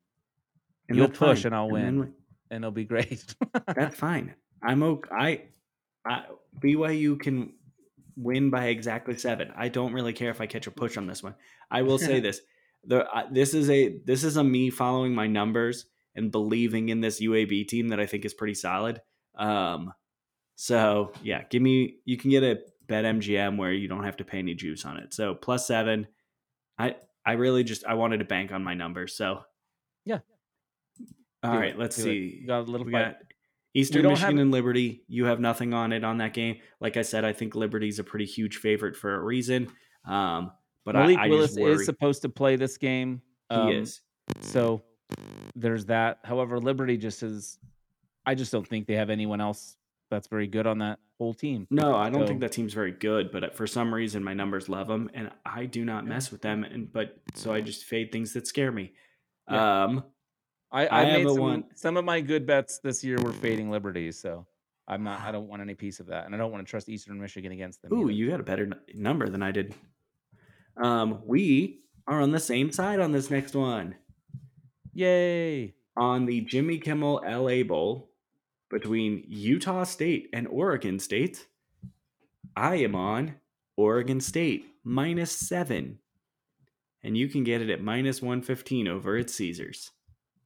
[0.89, 1.47] and You'll push fine.
[1.47, 2.13] and I'll then win.
[2.51, 3.23] and it'll be great.
[3.75, 4.35] That's fine.
[4.63, 5.09] I'm okay.
[5.17, 5.41] I,
[6.05, 6.23] I
[6.59, 7.53] BYU can
[8.17, 9.51] win by exactly seven.
[9.55, 11.35] I don't really care if I catch a push on this one.
[11.71, 12.41] I will say this:
[12.85, 16.99] the uh, this is a this is a me following my numbers and believing in
[17.01, 19.01] this UAB team that I think is pretty solid.
[19.35, 19.93] Um,
[20.55, 24.23] so yeah, give me you can get a bet MGM where you don't have to
[24.25, 25.13] pay any juice on it.
[25.13, 26.07] So plus seven.
[26.79, 29.15] I I really just I wanted to bank on my numbers.
[29.15, 29.41] So
[31.43, 32.03] All Do right, it, let's it.
[32.03, 32.43] see.
[32.45, 33.03] Got a little we fight.
[33.13, 33.15] got
[33.73, 35.03] Eastern Michigan have- and Liberty.
[35.07, 36.57] You have nothing on it on that game.
[36.79, 39.67] Like I said, I think Liberty's a pretty huge favorite for a reason.
[40.05, 40.51] Um,
[40.85, 43.21] but Malik I, I Willis is supposed to play this game.
[43.49, 44.01] Um, he is.
[44.41, 44.81] So
[45.55, 46.19] there's that.
[46.23, 47.59] However, Liberty just is.
[48.25, 49.77] I just don't think they have anyone else
[50.09, 51.67] that's very good on that whole team.
[51.71, 54.69] No, I don't So- think that team's very good, but for some reason my numbers
[54.69, 56.63] love them, and I do not mess with them.
[56.63, 58.93] And but so I just fade things that scare me.
[59.49, 59.83] Yeah.
[59.85, 60.03] Um,
[60.71, 63.69] I, I I, made some, one- some of my good bets this year were fading
[63.69, 64.45] Liberty, so
[64.87, 65.19] I'm not.
[65.21, 67.51] I don't want any piece of that, and I don't want to trust Eastern Michigan
[67.51, 67.91] against them.
[67.93, 68.11] ooh, either.
[68.11, 69.73] you got a better n- number than I did.
[70.77, 73.95] Um, we are on the same side on this next one.
[74.93, 75.75] Yay!
[75.95, 78.09] on the Jimmy Kimmel LA Bowl
[78.69, 81.47] between Utah State and Oregon State.
[82.55, 83.35] I am on
[83.77, 85.99] Oregon State minus seven.
[87.03, 89.91] And you can get it at minus 115 over at Caesars.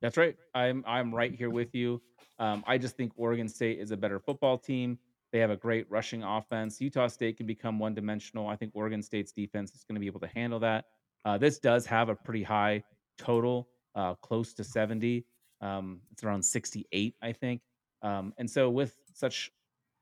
[0.02, 0.36] That's right.
[0.54, 2.02] I'm I'm right here with you.
[2.40, 5.00] Um, I just think Oregon State is a better football team.
[5.36, 6.80] They have a great rushing offense.
[6.80, 8.48] Utah State can become one dimensional.
[8.48, 10.86] I think Oregon State's defense is going to be able to handle that.
[11.26, 12.82] Uh, this does have a pretty high
[13.18, 15.26] total, uh, close to 70.
[15.60, 17.60] Um, it's around 68, I think.
[18.02, 19.52] Um, and so with such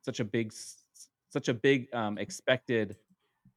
[0.04, 0.54] such a big
[1.32, 2.96] such a big um, expected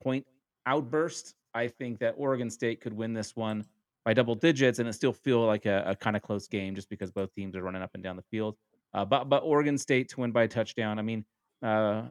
[0.03, 0.25] point
[0.65, 3.67] outburst, I think that Oregon State could win this one
[4.07, 6.89] by double digits and it still feel like a, a kind of close game just
[6.89, 8.57] because both teams are running up and down the field.
[8.95, 10.99] Uh, but but Oregon State to win by a touchdown.
[10.99, 11.23] I mean,
[11.63, 12.03] uh,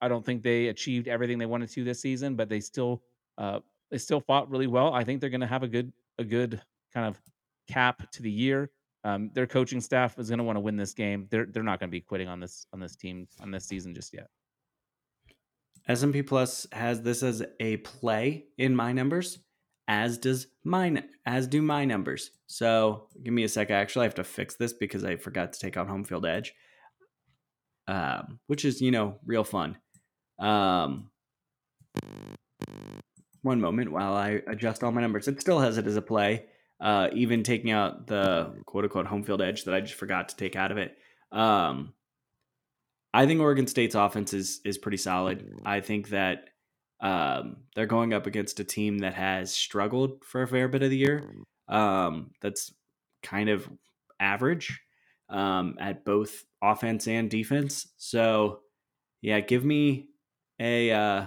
[0.00, 3.02] I don't think they achieved everything they wanted to this season, but they still
[3.36, 4.92] uh, they still fought really well.
[4.92, 6.60] I think they're going to have a good a good
[6.92, 7.20] kind of
[7.68, 8.70] cap to the year.
[9.04, 11.26] Um, their coaching staff is going to want to win this game.
[11.30, 13.94] They're they're not going to be quitting on this on this team on this season
[13.94, 14.28] just yet.
[15.88, 19.38] S&P Plus has this as a play in my numbers,
[19.86, 22.32] as does mine, as do my numbers.
[22.46, 23.70] So give me a sec.
[23.70, 26.52] I actually have to fix this because I forgot to take on home field edge,
[27.88, 29.76] um, which is you know real fun.
[30.38, 31.10] Um,
[33.42, 35.26] one moment while I adjust all my numbers.
[35.26, 36.44] It still has it as a play,
[36.80, 40.36] uh, even taking out the quote unquote home field edge that I just forgot to
[40.36, 40.96] take out of it.
[41.32, 41.94] Um,
[43.12, 45.60] I think Oregon State's offense is is pretty solid.
[45.64, 46.50] I think that
[47.00, 50.90] um, they're going up against a team that has struggled for a fair bit of
[50.90, 51.22] the year.
[51.68, 52.72] Um, that's
[53.22, 53.68] kind of
[54.20, 54.80] average
[55.28, 57.88] um, at both offense and defense.
[57.96, 58.60] So,
[59.20, 60.08] yeah, give me
[60.60, 61.26] a uh,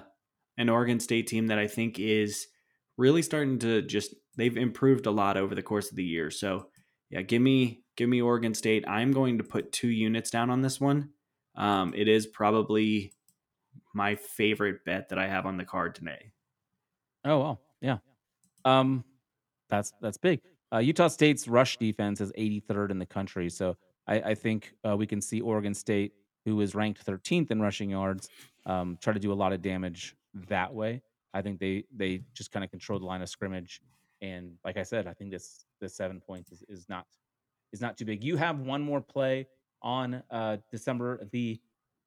[0.58, 2.48] an Oregon State team that I think is
[2.98, 6.32] really starting to just they've improved a lot over the course of the year.
[6.32, 6.68] So,
[7.10, 8.88] yeah, give me give me Oregon State.
[8.88, 11.10] I'm going to put two units down on this one.
[11.56, 13.14] Um, it is probably
[13.94, 16.32] my favorite bet that I have on the card today.
[17.26, 17.98] Oh well, yeah.
[18.66, 19.04] Um,
[19.70, 20.42] that's that's big.
[20.74, 23.76] Uh, Utah State's rush defense is 83rd in the country, so
[24.08, 26.14] I, I think uh, we can see Oregon State,
[26.46, 28.30] who is ranked 13th in rushing yards,
[28.66, 30.16] um, try to do a lot of damage
[30.48, 31.02] that way.
[31.34, 33.82] I think they they just kind of control the line of scrimmage,
[34.22, 37.06] and like I said, I think this this seven points is, is not
[37.72, 38.24] is not too big.
[38.24, 39.48] You have one more play
[39.82, 41.60] on uh, December the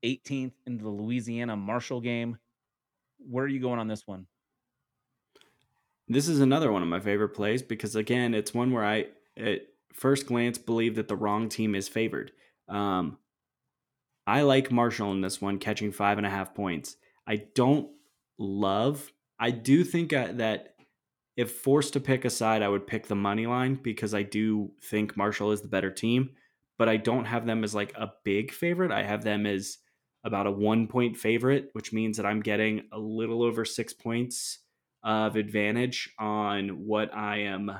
[0.04, 2.36] 18th in the Louisiana Marshall game.
[3.18, 4.26] Where are you going on this one?
[6.06, 9.06] This is another one of my favorite plays because again, it's one where I
[9.38, 9.62] at
[9.94, 12.32] first glance believe that the wrong team is favored.
[12.68, 13.18] Um,
[14.26, 16.96] I like Marshall in this one, catching five and a half points.
[17.26, 17.88] I don't
[18.38, 19.10] love.
[19.38, 20.74] I do think uh, that
[21.36, 24.70] if forced to pick a side, I would pick the money line because I do
[24.82, 26.30] think Marshall is the better team.
[26.76, 28.90] But I don't have them as like a big favorite.
[28.90, 29.78] I have them as
[30.24, 34.58] about a one point favorite, which means that I'm getting a little over six points
[35.04, 37.70] of advantage on what I am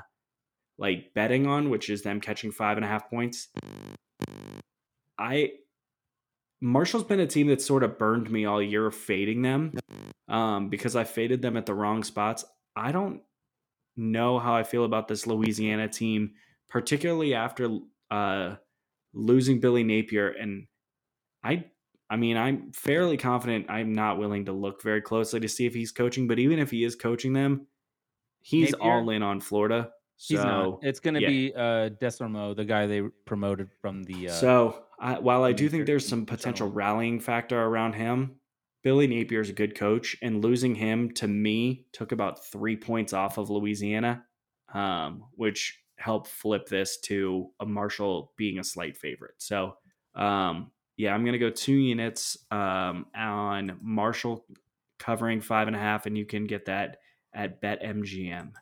[0.79, 3.49] like betting on, which is them catching five and a half points.
[5.19, 5.53] I
[6.61, 9.75] Marshall's been a team that sort of burned me all year fading them
[10.29, 12.45] um, because I faded them at the wrong spots.
[12.75, 13.21] I don't
[13.97, 16.33] know how I feel about this Louisiana team,
[16.69, 17.79] particularly after
[18.11, 18.55] uh,
[19.13, 20.29] losing Billy Napier.
[20.29, 20.67] And
[21.45, 21.67] I,
[22.09, 23.67] I mean, I'm fairly confident.
[23.69, 26.71] I'm not willing to look very closely to see if he's coaching, but even if
[26.71, 27.67] he is coaching them,
[28.41, 28.91] he's Napier?
[28.91, 29.91] all in on Florida.
[30.17, 30.79] So, He's not.
[30.83, 31.29] It's going to yeah.
[31.29, 34.29] be uh, Desormeaux, the guy they promoted from the.
[34.29, 36.77] Uh, so I, while I do think there's some potential Journal.
[36.77, 38.37] rallying factor around him,
[38.83, 43.13] Billy Napier is a good coach, and losing him to me took about three points
[43.13, 44.25] off of Louisiana,
[44.73, 49.35] um, which helped flip this to a Marshall being a slight favorite.
[49.39, 49.77] So,
[50.15, 54.45] um, yeah, I'm gonna go two units um, on Marshall
[54.99, 56.99] covering five and a half, and you can get that
[57.35, 58.53] at BetMGM.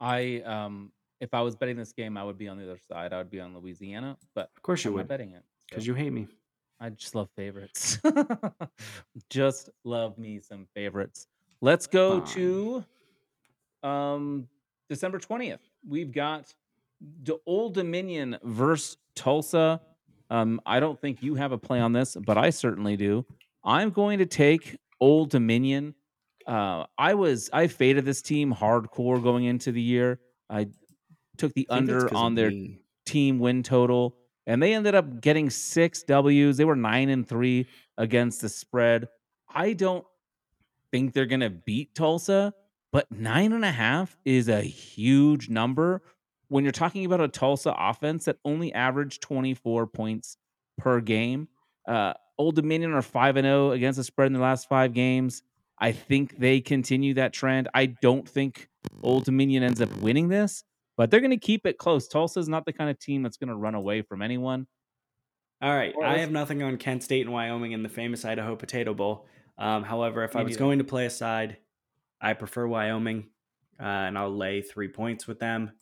[0.00, 3.12] I um if I was betting this game, I would be on the other side.
[3.12, 5.84] I would be on Louisiana, but Of course you I'm not would, betting it because
[5.84, 6.26] so you hate me.
[6.80, 7.98] I just love favorites.
[9.30, 11.26] just love me some favorites.
[11.60, 12.34] Let's go Fine.
[12.34, 12.84] to
[13.82, 14.48] um
[14.88, 15.58] December 20th.
[15.86, 16.54] We've got
[17.22, 19.80] the Old Dominion versus Tulsa.
[20.30, 23.24] Um, I don't think you have a play on this, but I certainly do.
[23.64, 25.94] I'm going to take Old Dominion.
[26.50, 30.18] Uh, I was I faded this team hardcore going into the year.
[30.50, 30.66] I
[31.38, 32.80] took the I under on their me.
[33.06, 34.16] team win total,
[34.48, 36.56] and they ended up getting six W's.
[36.56, 39.06] They were nine and three against the spread.
[39.54, 40.04] I don't
[40.90, 42.52] think they're gonna beat Tulsa,
[42.90, 46.02] but nine and a half is a huge number
[46.48, 50.36] when you're talking about a Tulsa offense that only averaged 24 points
[50.78, 51.46] per game.
[51.86, 55.44] Uh, Old Dominion are five and zero against the spread in the last five games.
[55.80, 57.68] I think they continue that trend.
[57.74, 58.68] I don't think
[59.02, 60.62] Old Dominion ends up winning this,
[60.96, 62.06] but they're going to keep it close.
[62.06, 64.66] Tulsa's not the kind of team that's going to run away from anyone.
[65.62, 68.94] All right, I have nothing on Kent State and Wyoming in the famous Idaho Potato
[68.94, 69.26] Bowl.
[69.58, 71.58] Um, however, if Me I was going to play a side,
[72.20, 73.28] I prefer Wyoming,
[73.78, 75.72] uh, and I'll lay three points with them.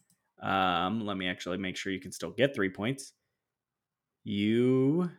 [0.43, 3.13] Um, let me actually make sure you can still get three points.
[4.25, 5.11] You,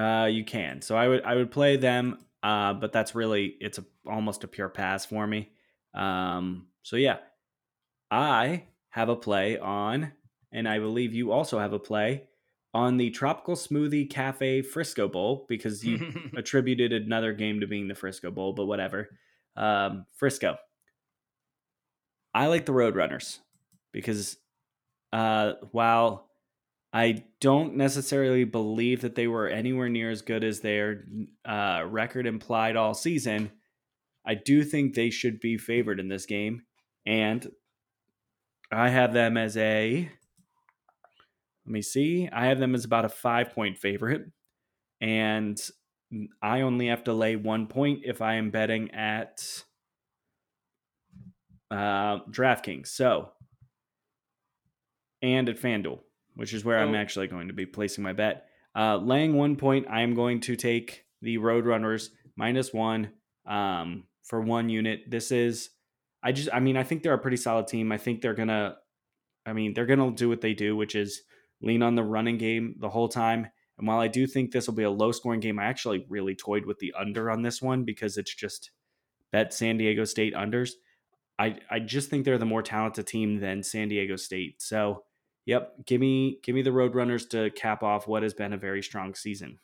[0.00, 0.80] uh, you can.
[0.80, 4.48] So I would I would play them, uh, but that's really it's a, almost a
[4.48, 5.50] pure pass for me.
[5.94, 7.18] Um, so yeah,
[8.10, 10.12] I have a play on,
[10.52, 12.24] and I believe you also have a play
[12.72, 17.94] on the Tropical Smoothie Cafe Frisco Bowl because you attributed another game to being the
[17.94, 19.08] Frisco Bowl, but whatever.
[19.56, 20.56] Um, Frisco.
[22.32, 23.38] I like the Roadrunners
[23.92, 24.36] because
[25.12, 26.29] uh, while
[26.92, 31.04] I don't necessarily believe that they were anywhere near as good as their
[31.44, 33.52] uh, record implied all season,
[34.26, 36.62] I do think they should be favored in this game.
[37.06, 37.48] And
[38.72, 40.10] I have them as a.
[41.66, 42.28] Let me see.
[42.32, 44.26] I have them as about a five point favorite.
[45.00, 45.60] And
[46.42, 49.62] I only have to lay one point if I am betting at
[51.70, 52.88] uh, DraftKings.
[52.88, 53.30] So,
[55.22, 56.00] and at FanDuel,
[56.34, 58.46] which is where I'm actually going to be placing my bet.
[58.74, 63.10] Uh, laying one point, I am going to take the Roadrunners minus one
[63.46, 65.02] um, for one unit.
[65.08, 65.70] This is,
[66.22, 67.92] I just, I mean, I think they're a pretty solid team.
[67.92, 68.76] I think they're gonna,
[69.44, 71.22] I mean, they're gonna do what they do, which is
[71.62, 73.48] lean on the running game the whole time.
[73.78, 76.34] And while I do think this will be a low scoring game, I actually really
[76.34, 78.70] toyed with the under on this one because it's just
[79.32, 80.72] bet San Diego State unders.
[81.38, 84.60] I, I just think they're the more talented team than San Diego State.
[84.60, 85.04] So,
[85.50, 88.82] yep, give me give me the Roadrunners to cap off what has been a very
[88.82, 89.58] strong season.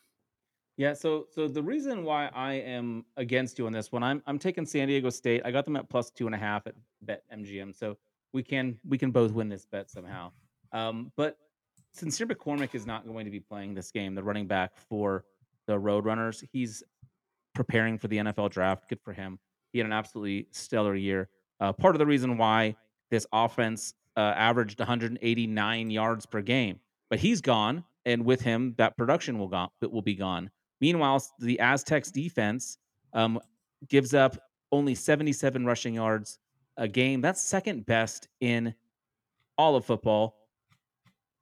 [0.75, 4.37] Yeah, so so the reason why I am against you on this one, I'm I'm
[4.37, 5.43] taking San Diego State.
[5.45, 7.97] I got them at plus two and a half at Bet MGM, so
[8.33, 10.33] we can we can both win this bet somehow.
[10.73, 11.37] Um, but
[11.93, 15.23] Sincere McCormick is not going to be playing this game, the running back for
[15.67, 16.43] the Roadrunners.
[16.51, 16.83] He's
[17.55, 18.89] preparing for the NFL draft.
[18.89, 19.39] Good for him.
[19.71, 21.29] He had an absolutely stellar year.
[21.61, 22.75] Uh, part of the reason why
[23.09, 28.97] this offense uh, averaged 189 yards per game, but he's gone, and with him, that
[28.97, 30.49] production will go will be gone.
[30.81, 32.77] Meanwhile, the Aztecs defense
[33.13, 33.39] um,
[33.87, 34.37] gives up
[34.71, 36.39] only 77 rushing yards
[36.77, 37.21] a game.
[37.21, 38.73] That's second best in
[39.57, 40.35] all of football.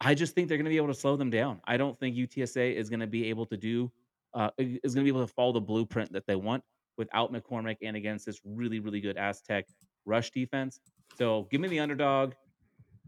[0.01, 1.61] I just think they're going to be able to slow them down.
[1.65, 3.91] I don't think UTSA is going to be able to do
[4.33, 6.61] uh, is going to be able to follow the blueprint that they want
[6.97, 9.65] without McCormick and against this really really good Aztec
[10.05, 10.79] rush defense.
[11.17, 12.33] So give me the underdog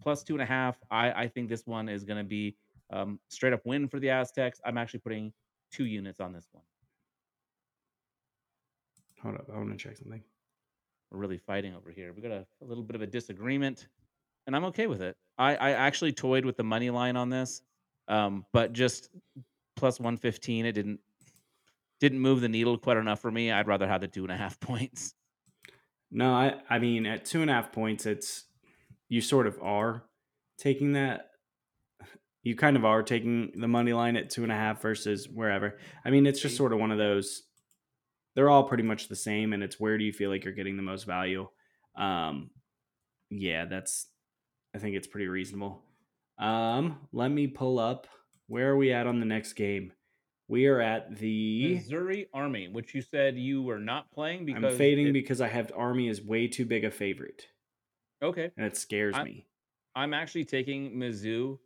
[0.02, 0.78] plus two and a half.
[0.92, 2.56] I I think this one is going to be
[2.92, 4.60] um, straight up win for the Aztecs.
[4.66, 5.34] I'm actually putting
[5.72, 6.64] two units on this one.
[9.24, 10.22] Hold up, I want to check something.
[11.12, 12.14] We're really fighting over here.
[12.14, 13.88] We got a, a little bit of a disagreement,
[14.46, 15.18] and I'm okay with it.
[15.38, 17.62] I, I actually toyed with the money line on this,
[18.08, 19.10] um, but just
[19.76, 21.00] plus 115, it didn't
[22.00, 23.52] didn't move the needle quite enough for me.
[23.52, 25.14] I'd rather have the two and a half points.
[26.12, 28.46] No, I I mean at two and a half points, it's
[29.10, 30.04] you sort of are
[30.58, 31.30] taking that.
[32.44, 35.80] You kind of are taking the money line at two and a half versus wherever.
[36.06, 37.44] I mean, it's just sort of one of those.
[38.36, 40.78] They're all pretty much the same, and it's where do you feel like you're getting
[40.78, 41.50] the most value?
[41.98, 42.52] Um,
[43.30, 44.08] yeah, that's.
[44.74, 45.84] I think it's pretty reasonable.
[46.40, 48.08] Um, let me pull up.
[48.48, 49.92] Where are we at on the next game?
[50.48, 51.74] We are at the.
[51.76, 55.50] Missouri Army, which you said you were not playing because I'm fading it- because I
[55.50, 57.46] have Army is way too big a favorite,
[58.22, 58.52] okay.
[58.58, 59.46] and it scares I- me.
[59.96, 61.58] I'm actually taking Mizzou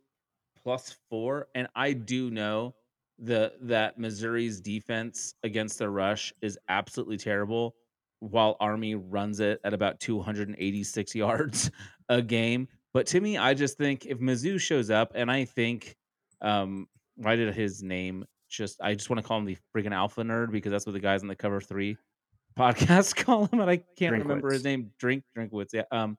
[0.62, 2.74] plus four, and I do know
[3.18, 7.74] the that Missouri's defense against the rush is absolutely terrible.
[8.20, 11.70] while Army runs it at about 286 yards
[12.08, 12.68] a game.
[12.94, 15.96] But to me, I just think if Mizzou shows up, and I think,
[16.40, 16.86] um,
[17.16, 18.80] why did his name just?
[18.80, 21.22] I just want to call him the freaking alpha nerd because that's what the guys
[21.22, 21.96] on the cover three
[22.58, 24.90] podcast call him, and I can't remember his name.
[24.98, 25.70] Drink Drinkwitz.
[25.74, 25.82] Yeah.
[25.90, 26.16] Um,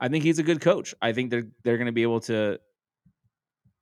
[0.00, 0.94] I think he's a good coach.
[1.02, 2.58] I think they're they're going to be able to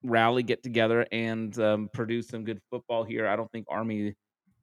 [0.03, 3.27] rally, get together, and um, produce some good football here.
[3.27, 4.14] I don't think Army.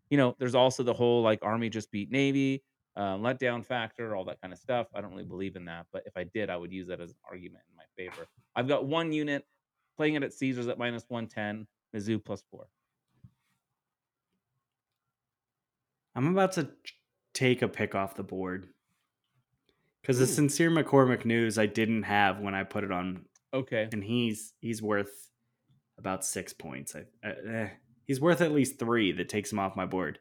[0.09, 2.61] You know, there's also the whole like Army just beat Navy,
[2.95, 4.87] um, letdown factor, all that kind of stuff.
[4.93, 7.09] I don't really believe in that, but if I did, I would use that as
[7.09, 8.27] an argument in my favor.
[8.55, 9.45] I've got one unit
[9.97, 12.67] playing it at Caesars at minus one ten, Mizzou plus four.
[16.15, 16.69] I'm about to
[17.33, 18.69] take a pick off the board
[20.05, 23.89] because the sincere McCormick news I didn't have when I put it on, Okay.
[23.91, 25.31] and he's he's worth
[25.97, 26.95] about six points.
[26.95, 27.69] I, uh, eh,
[28.05, 29.11] he's worth at least three.
[29.13, 30.19] That takes him off my board.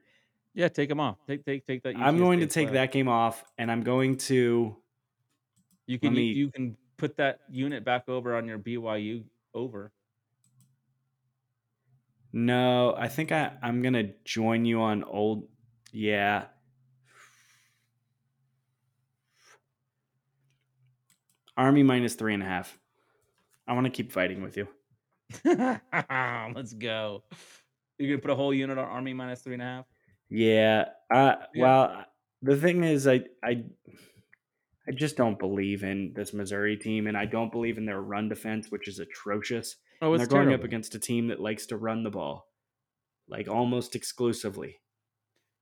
[0.55, 1.19] Yeah, take him off.
[1.27, 1.97] Take take take that.
[1.99, 2.75] I'm going to take flag.
[2.75, 4.75] that game off, and I'm going to.
[5.87, 9.93] You can me- you, you can put that unit back over on your BYU over.
[12.33, 15.47] No, I think I I'm gonna join you on old.
[15.93, 16.47] Yeah.
[21.57, 22.79] Army minus three and a half.
[23.67, 24.69] I want to keep fighting with you.
[25.45, 27.25] Let's go.
[27.99, 29.85] You're gonna put a whole unit on Army minus three and a half.
[30.29, 30.87] Yeah.
[31.13, 31.63] Uh, Yeah.
[31.63, 32.05] Well,
[32.43, 33.65] the thing is, I I
[34.87, 38.29] I just don't believe in this Missouri team, and I don't believe in their run
[38.29, 39.77] defense, which is atrocious.
[40.03, 42.49] Oh, And it's they're going up against a team that likes to run the ball,
[43.29, 44.77] like almost exclusively.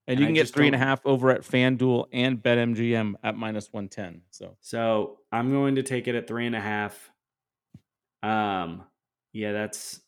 [0.06, 2.42] And and you I can get just three and a half over at FanDuel and
[2.42, 4.22] BetMGM at minus one ten.
[4.30, 7.10] So So I'm going to take it at three and a half.
[8.22, 8.84] Um,
[9.32, 10.00] yeah, that's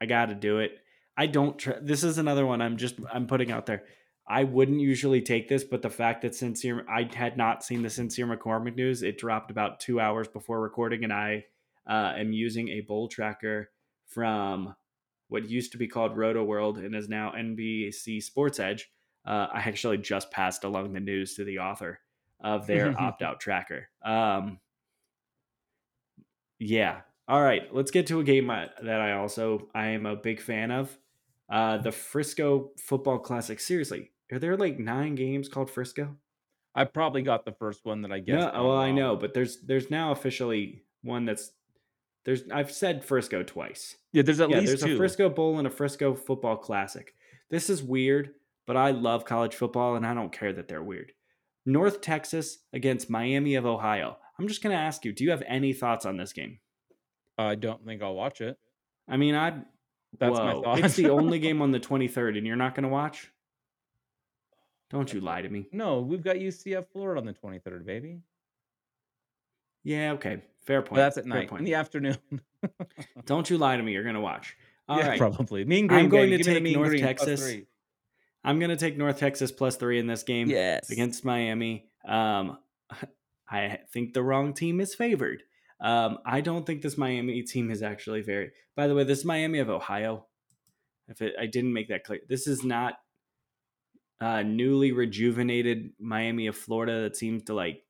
[0.00, 0.78] I got to do it.
[1.16, 1.58] I don't.
[1.58, 2.60] Tr- this is another one.
[2.60, 3.84] I'm just I'm putting out there.
[4.28, 7.90] I wouldn't usually take this, but the fact that sincere, I had not seen the
[7.90, 9.02] sincere McCormick news.
[9.02, 11.44] It dropped about two hours before recording, and I
[11.88, 13.70] uh, am using a bowl tracker
[14.06, 14.74] from
[15.28, 18.90] what used to be called Rotoworld and is now NBC Sports Edge.
[19.26, 22.00] Uh, I actually just passed along the news to the author
[22.40, 23.88] of their opt out tracker.
[24.04, 24.60] Um,
[26.58, 27.00] yeah.
[27.28, 27.62] All right.
[27.72, 30.96] Let's get to a game that I also I am a big fan of.
[31.48, 33.60] Uh, the Frisco Football Classic.
[33.60, 36.16] Seriously, are there like nine games called Frisco?
[36.74, 38.52] I probably got the first one that I guessed.
[38.52, 41.52] No, well, I know, but there's there's now officially one that's
[42.24, 43.96] there's I've said Frisco twice.
[44.12, 44.94] Yeah, there's at yeah, least there's two.
[44.94, 47.14] a Frisco Bowl and a Frisco Football Classic.
[47.48, 48.34] This is weird,
[48.66, 51.12] but I love college football and I don't care that they're weird.
[51.64, 54.16] North Texas against Miami of Ohio.
[54.38, 56.58] I'm just gonna ask you, do you have any thoughts on this game?
[57.38, 58.56] I don't think I'll watch it.
[59.08, 59.62] I mean, I
[60.18, 60.78] That's my whoa, thought.
[60.80, 63.30] it's the only game on the 23rd, and you're not gonna watch.
[64.90, 65.68] Don't you lie to me?
[65.72, 68.20] No, we've got UCF Florida on the 23rd, baby.
[69.82, 70.96] Yeah, okay, fair But point.
[70.98, 71.60] that's at night point.
[71.60, 72.18] in the afternoon.
[73.24, 73.92] Don't you lie to me?
[73.92, 74.56] You're gonna watch.
[74.88, 75.18] All yeah, right.
[75.18, 75.64] probably.
[75.64, 76.00] Mean Green.
[76.04, 76.42] I'm going baby.
[76.42, 77.56] to Give take North Green Texas.
[78.46, 80.48] I'm gonna take North Texas plus three in this game.
[80.48, 80.90] Yes.
[80.90, 81.88] against Miami.
[82.06, 82.58] Um,
[83.50, 85.42] I think the wrong team is favored.
[85.80, 88.52] Um, I don't think this Miami team is actually very.
[88.74, 90.26] By the way, this is Miami of Ohio.
[91.08, 92.94] If it, I didn't make that clear, this is not
[94.20, 97.84] uh, newly rejuvenated Miami of Florida that seems to like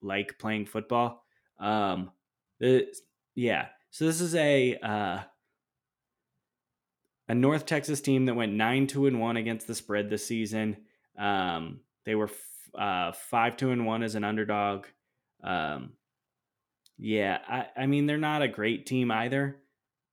[0.00, 1.24] like playing football.
[1.58, 2.12] Um,
[2.60, 2.86] the,
[3.34, 5.20] yeah, so this is a uh,
[7.28, 10.76] a North Texas team that went nine two and one against the spread this season.
[11.18, 14.86] Um, they were f- uh, five two and one as an underdog.
[15.42, 15.92] Um,
[16.98, 19.56] yeah, I, I mean they're not a great team either,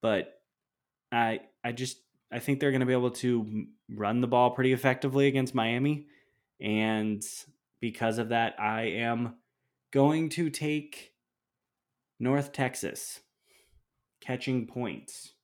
[0.00, 0.40] but
[1.10, 1.98] I I just
[2.30, 6.06] I think they're going to be able to run the ball pretty effectively against Miami,
[6.60, 7.22] and
[7.80, 9.34] because of that, I am
[9.92, 11.12] going to take
[12.18, 13.20] North Texas
[14.20, 15.34] catching points.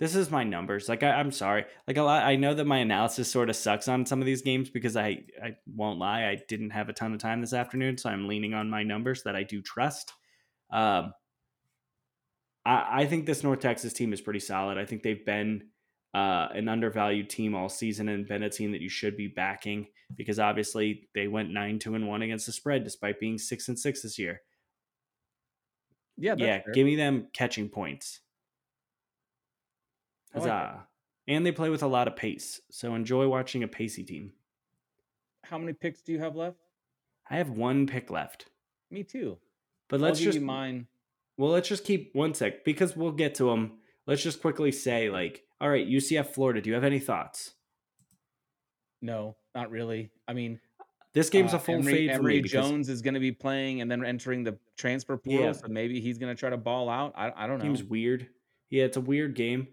[0.00, 0.88] This is my numbers.
[0.88, 1.66] Like I, I'm sorry.
[1.86, 4.40] Like a lot, I know that my analysis sort of sucks on some of these
[4.40, 7.98] games because I, I won't lie, I didn't have a ton of time this afternoon,
[7.98, 10.14] so I'm leaning on my numbers that I do trust.
[10.72, 11.12] Um,
[12.64, 14.78] I, I think this North Texas team is pretty solid.
[14.78, 15.64] I think they've been
[16.14, 19.86] uh, an undervalued team all season and been a team that you should be backing
[20.16, 23.78] because obviously they went nine two and one against the spread despite being six and
[23.78, 24.40] six this year.
[26.16, 26.72] Yeah, yeah, fair.
[26.72, 28.20] give me them catching points.
[30.34, 30.74] I like
[31.28, 32.60] and they play with a lot of pace.
[32.70, 34.32] So enjoy watching a pacey team.
[35.44, 36.58] How many picks do you have left?
[37.28, 38.46] I have one pick left.
[38.90, 39.38] Me too.
[39.88, 40.86] But I'll let's give just you mine.
[41.36, 43.78] well, let's just keep one sec because we'll get to them.
[44.06, 47.52] Let's just quickly say like, all right, UCF Florida, do you have any thoughts?
[49.02, 50.10] No, not really.
[50.28, 50.60] I mean,
[51.12, 53.80] this game's Uh, a full Emory, fade Emory because Jones is going to be playing
[53.80, 55.52] and then entering the transfer portal, Yeah.
[55.52, 57.12] so maybe he's going to try to ball out.
[57.16, 57.64] I, I don't know.
[57.64, 58.28] Seems weird.
[58.68, 59.68] Yeah, it's a weird game.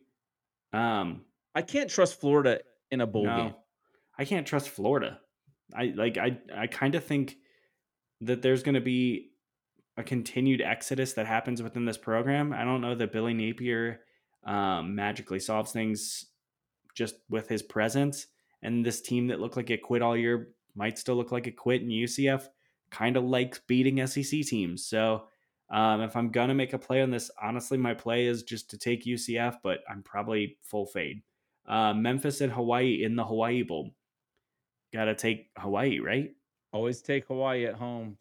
[0.74, 1.22] Um,
[1.56, 2.60] I can't trust Florida
[2.92, 3.54] in a bowl no, game.
[4.18, 5.20] I can't trust Florida.
[5.76, 6.18] I like.
[6.18, 7.38] I I kind of think
[8.22, 9.32] that there's going to be
[9.98, 12.54] a continued exodus that happens within this program.
[12.54, 14.02] I don't know that Billy Napier
[14.46, 16.26] um, magically solves things
[16.96, 18.28] just with his presence.
[18.62, 21.58] And this team that looked like it quit all year might still look like it
[21.58, 21.82] quit.
[21.82, 22.48] And UCF
[22.92, 24.86] kind of likes beating SEC teams.
[24.86, 25.26] So
[25.70, 28.78] um, if I'm gonna make a play on this, honestly, my play is just to
[28.78, 31.22] take UCF, but I'm probably full fade.
[31.68, 33.94] Uh, Memphis and Hawaii in the Hawaii Bowl.
[34.94, 36.34] Got to take Hawaii, right?
[36.72, 38.18] Always take Hawaii at home.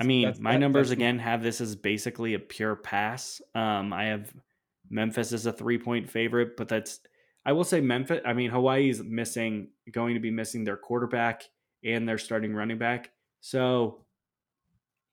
[0.00, 3.40] I mean, that's- my that- numbers again have this as basically a pure pass.
[3.54, 4.34] Um, I have
[4.90, 7.00] Memphis as a three point favorite, but that's
[7.46, 8.20] I will say Memphis.
[8.24, 11.44] I mean, Hawaii's missing, going to be missing their quarterback
[11.84, 13.12] and their starting running back.
[13.40, 14.04] So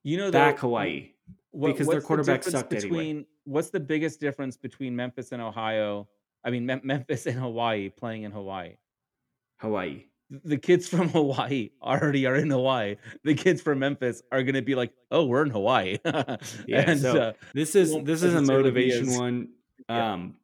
[0.03, 1.10] You know, back though, Hawaii.
[1.51, 2.89] What- because their the quarterback difference sucked anyway.
[2.89, 6.07] between, What's the biggest difference between Memphis and Ohio?
[6.43, 8.77] I mean, Mem- Memphis and Hawaii playing in Hawaii.
[9.57, 10.05] Hawaii.
[10.45, 12.95] The kids from Hawaii already are in Hawaii.
[13.23, 15.97] The kids from Memphis are going to be like, "Oh, we're in Hawaii."
[16.67, 16.89] Yeah.
[16.89, 19.49] and so uh, this is won't this is a motivation as- one.
[19.89, 20.13] Yeah.
[20.13, 20.35] Um,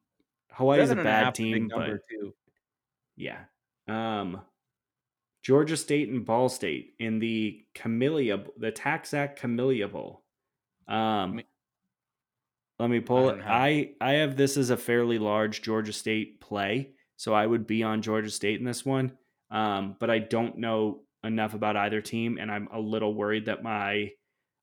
[0.52, 2.34] Hawaii is a seven and half bad team, but too.
[3.16, 3.40] Yeah.
[3.88, 4.42] Um
[5.44, 10.24] Georgia State and Ball State in the Camellia the TaxAct Camellia Bowl.
[10.88, 11.42] Um
[12.80, 13.38] let me pull I it.
[13.42, 17.66] have- I I have this as a fairly large Georgia State play, so I would
[17.66, 19.18] be on Georgia State in this one.
[19.50, 23.64] Um, but I don't know enough about either team, and I'm a little worried that
[23.64, 24.12] my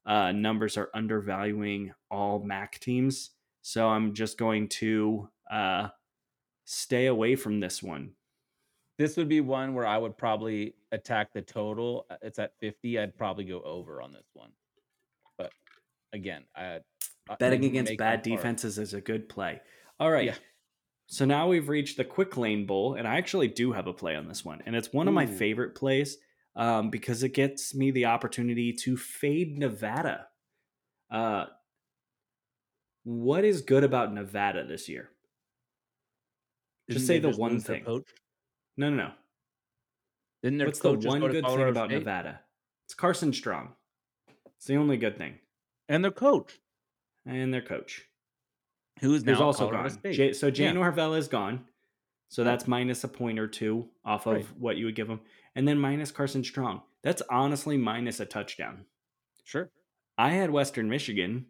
[0.07, 3.31] uh, numbers are undervaluing all MAC teams.
[3.63, 5.89] So I'm just going to uh,
[6.67, 8.13] stay away from this one.
[8.99, 12.07] This would be one where I would probably attack the total.
[12.11, 12.99] Uh, It's at 50.
[13.01, 14.53] I'd probably go over on this one.
[16.15, 16.79] But again, I
[17.29, 18.37] I- betting against bad on par.
[18.37, 19.61] defenses is a good play.
[19.99, 20.27] All right.
[20.27, 20.35] Yeah.
[21.07, 24.15] So now we've reached the quick lane bowl, and I actually do have a play
[24.17, 26.17] on this one, and it's one of my favorite plays
[26.57, 30.29] um, because it gets me the opportunity to fade Nevada.
[31.11, 31.47] Uh,
[33.03, 35.11] what is good about Nevada this year?
[36.89, 37.85] Just Didn't say they the one thing.
[37.85, 38.09] Coach?
[38.77, 39.11] No, no, no.
[40.43, 41.99] Didn't their What's the coach just one good thing about State?
[41.99, 42.41] Nevada?
[42.87, 43.75] It's Carson Strong.
[44.57, 45.39] It's the only good thing,
[45.89, 46.59] And their coach,
[47.27, 48.09] and their coach.
[49.01, 50.13] who is now also Colorado gone.
[50.13, 50.73] Jay, so Jay Yeah.
[50.73, 51.67] Norvell is gone.
[52.29, 54.47] So that's minus a point or two off of Right.
[54.59, 55.21] what you would give him.
[55.55, 56.83] And then minus Carson Strong.
[57.03, 58.87] That's honestly minus a touchdown.
[59.45, 59.71] Sure.
[60.17, 61.47] I had Western Michigan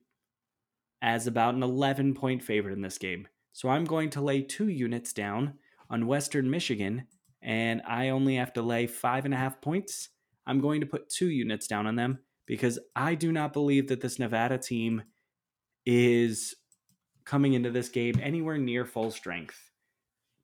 [1.00, 3.28] as about an 11 point favorite in this game.
[3.52, 5.58] So I'm going to lay two units down
[5.90, 7.06] on Western Michigan,
[7.40, 10.08] and I only have to lay five and a half points.
[10.46, 14.00] I'm going to put two units down on them because I do not believe that
[14.00, 15.02] this Nevada team
[15.86, 16.54] is
[17.24, 19.70] coming into this game anywhere near full strength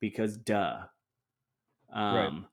[0.00, 0.78] because duh.
[1.92, 2.44] Um Right.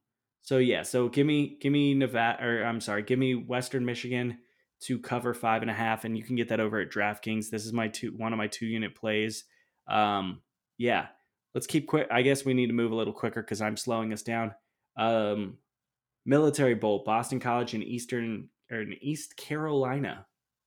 [0.41, 4.37] so yeah, so give me give me Nevada or I'm sorry, give me Western Michigan
[4.81, 7.49] to cover five and a half, and you can get that over at DraftKings.
[7.49, 9.45] This is my two one of my two unit plays.
[9.87, 10.41] Um
[10.77, 11.07] yeah.
[11.55, 12.07] Let's keep quick.
[12.11, 14.53] I guess we need to move a little quicker because I'm slowing us down.
[14.97, 15.57] Um
[16.25, 20.25] Military Bowl, Boston College and Eastern or in East Carolina.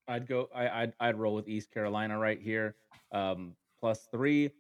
[0.09, 0.49] I'd go.
[0.55, 2.77] I, I'd I'd roll with East Carolina right here.
[3.13, 4.51] Um, plus three.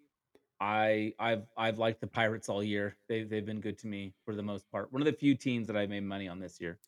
[0.60, 2.96] I I've I've liked the Pirates all year.
[3.08, 4.92] They they've been good to me for the most part.
[4.92, 6.78] One of the few teams that I made money on this year.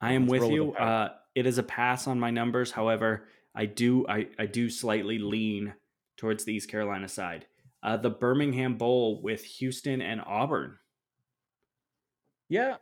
[0.00, 0.72] I am Let's with roll with you.
[0.74, 2.72] Uh, it is a pass on my numbers.
[2.72, 5.74] However, I do I, I do slightly lean
[6.16, 7.46] towards the East Carolina side.
[7.82, 10.78] Uh, the Birmingham Bowl with Houston and Auburn.
[12.48, 12.76] Yeah.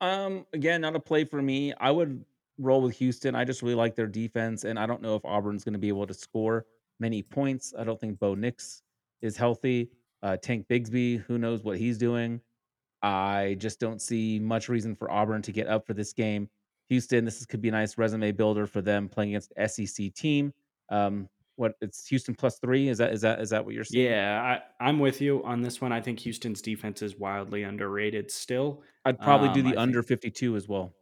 [0.00, 0.46] Um.
[0.52, 1.72] Again, not a play for me.
[1.78, 2.24] I would
[2.58, 3.34] roll with Houston.
[3.34, 5.88] I just really like their defense, and I don't know if Auburn's going to be
[5.88, 6.66] able to score
[7.00, 7.74] many points.
[7.78, 8.82] I don't think Bo Nix
[9.22, 9.90] is healthy.
[10.22, 12.40] Uh, Tank Bigsby, who knows what he's doing.
[13.02, 16.48] I just don't see much reason for Auburn to get up for this game.
[16.88, 19.52] Houston, this is, could be a nice resume builder for them playing against
[19.86, 20.52] SEC team.
[20.88, 22.88] Um, what it's Houston plus three?
[22.88, 24.06] Is that is that is that what you're saying?
[24.06, 25.90] Yeah, I, I'm with you on this one.
[25.90, 28.82] I think Houston's defense is wildly underrated still.
[29.06, 30.94] I'd probably do Um, the I think- under 52 as well.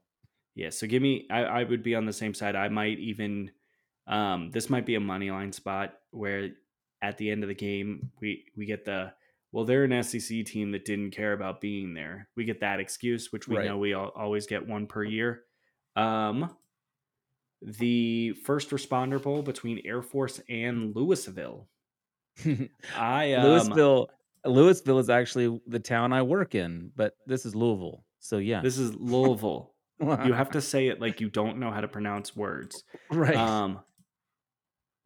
[0.55, 1.27] Yeah, so give me.
[1.31, 2.55] I, I would be on the same side.
[2.57, 3.51] I might even.
[4.07, 6.51] Um, this might be a money line spot where
[7.03, 9.13] at the end of the game we we get the
[9.51, 12.29] well they're an SEC team that didn't care about being there.
[12.37, 13.67] We get that excuse, which we Right.
[13.67, 15.43] know we all, always get one per year.
[15.97, 16.55] Um,
[17.63, 21.69] the first responder bowl between Air Force and Louisville.
[22.97, 24.11] I um, Louisville,
[24.45, 28.05] Louisville is actually the town I work in, but this is Louisville.
[28.21, 29.74] So yeah, This is Louisville.
[30.01, 32.83] You have to say it like you don't know how to pronounce words.
[33.11, 33.37] right.
[33.37, 33.81] Um,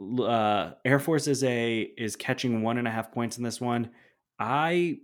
[0.00, 3.90] uh, Air Force is a is catching one and a half points in this one.
[4.38, 4.98] I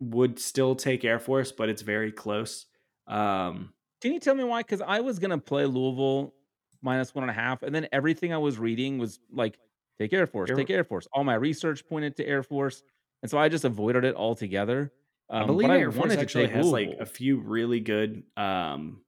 [0.00, 2.66] would still take Air Force, but it's very close.
[3.08, 4.60] Um, Can you tell me why?
[4.62, 6.34] Because I was gonna play Louisville
[6.82, 9.58] minus one and a half, and then everything I was reading was like,
[9.98, 11.08] take Air Force, Air- take Air Force.
[11.12, 12.82] All my research pointed to Air Force,
[13.22, 14.92] and so I just avoided it altogether.
[15.28, 18.22] Um, I believe Air Force actually has like a few really good.
[18.36, 19.02] Um,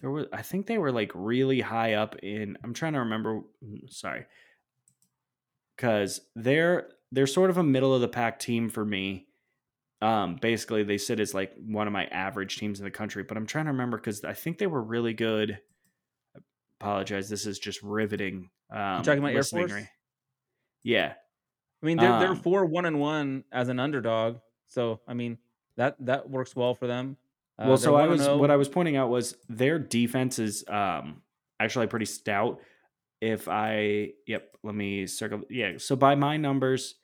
[0.00, 2.56] there were, I think they were like really high up in.
[2.62, 3.40] I'm trying to remember.
[3.64, 4.24] mm, Sorry,
[5.76, 9.26] because they're they're sort of a middle of the pack team for me.
[10.02, 13.36] Um, basically, they sit as like one of my average teams in the country, but
[13.36, 15.58] I'm trying to remember because I think they were really good.
[16.36, 16.40] I
[16.80, 18.48] apologize, this is just riveting.
[18.72, 19.72] Um, talking about Air Force?
[19.72, 19.88] right-
[20.82, 21.12] Yeah,
[21.82, 24.38] I mean, they're they're um, four one and one as an underdog,
[24.70, 25.36] so I mean
[25.76, 27.16] that that works well for them.
[27.58, 28.10] Uh, well, so I 1-0.
[28.10, 31.20] was what I was pointing out was their defense is um
[31.60, 32.60] actually pretty stout.
[33.20, 35.72] If I yep, let me circle yeah.
[35.76, 36.94] So by my numbers,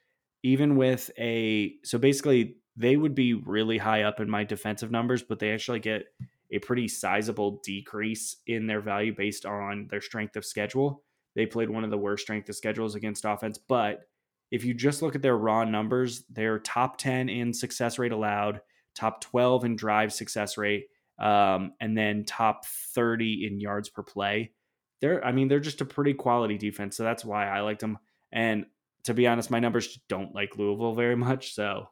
[0.43, 5.23] even with a so basically they would be really high up in my defensive numbers,
[5.23, 6.05] but they actually get
[6.53, 11.03] a pretty sizable decrease in their value based on their strength of schedule.
[11.35, 14.09] They played one of the worst strength of schedules against offense, but
[14.51, 18.61] if you just look at their raw numbers, they're top 10 in success rate allowed,
[18.95, 20.87] top 12 in drive success rate,
[21.19, 24.53] um, and then top 30 in yards per play.
[25.01, 26.97] They're, I mean, they're just a pretty quality defense.
[26.97, 27.99] So that's why I liked them.
[28.33, 28.67] And
[29.05, 31.55] to be honest, my numbers don't like Louisville very much.
[31.55, 31.89] So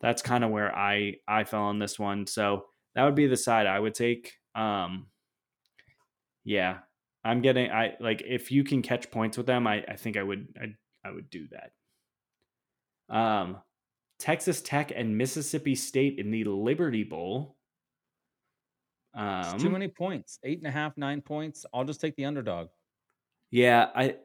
[0.00, 2.26] that's kind of where I, I fell on this one.
[2.26, 4.34] So that would be the side I would take.
[4.54, 5.06] Um,
[6.44, 6.78] yeah,
[7.24, 10.22] I'm getting, I like, if you can catch points with them, I, I think I
[10.22, 11.72] would, I, I would do that.
[13.08, 13.58] Um,
[14.18, 17.56] Texas Tech and Mississippi State in the Liberty Bowl.
[19.14, 20.38] Um, too many points.
[20.44, 21.64] Eight and a half, nine points.
[21.72, 22.68] I'll just take the underdog.
[23.50, 24.16] Yeah, I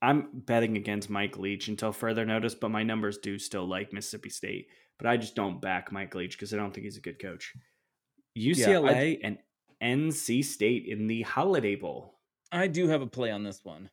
[0.00, 4.30] I'm betting against Mike Leach until further notice, but my numbers do still like Mississippi
[4.30, 4.68] State.
[4.98, 7.52] But I just don't back Mike Leach because I don't think he's a good coach.
[8.36, 9.38] UCLA and
[9.82, 12.18] NC State in the Holiday Bowl.
[12.50, 13.90] I do have a play on this one.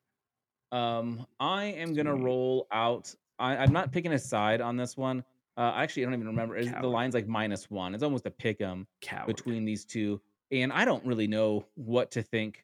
[0.71, 3.13] Um, I am gonna roll out.
[3.39, 5.23] I, I'm not picking a side on this one.
[5.57, 6.55] Uh, actually, I don't even remember.
[6.55, 7.93] Is the line's like minus one?
[7.93, 9.27] It's almost a pick 'em Coward.
[9.27, 10.21] between these two,
[10.51, 12.63] and I don't really know what to think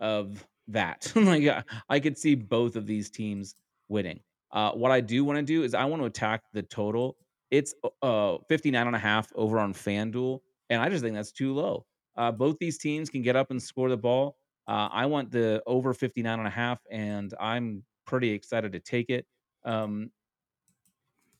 [0.00, 1.12] of that.
[1.16, 3.54] like, I- I could see both of these teams
[3.88, 4.20] winning.
[4.50, 7.16] Uh, what I do want to do is I want to attack the total.
[7.50, 11.54] It's uh 59 and a half over on FanDuel, and I just think that's too
[11.54, 11.86] low.
[12.16, 14.36] Uh, both these teams can get up and score the ball.
[14.66, 19.10] Uh, I want the over 59 and a half, and I'm pretty excited to take
[19.10, 19.26] it.
[19.64, 20.10] Um,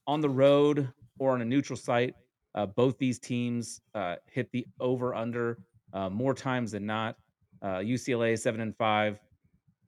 [0.07, 2.15] on the road or on a neutral site,
[2.55, 5.59] uh, both these teams uh, hit the over under
[5.93, 7.17] uh, more times than not.
[7.63, 9.19] Uh, UCLA seven and five,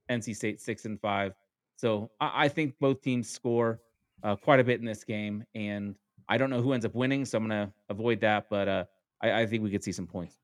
[0.09, 1.33] NC State six and five.
[1.75, 3.81] So I, I think both teams score
[4.23, 5.95] uh, quite a bit in this game, and
[6.29, 8.47] I don't know who ends up winning, so I'm going to avoid that.
[8.49, 8.85] But uh,
[9.21, 10.37] I, I think we could see some points.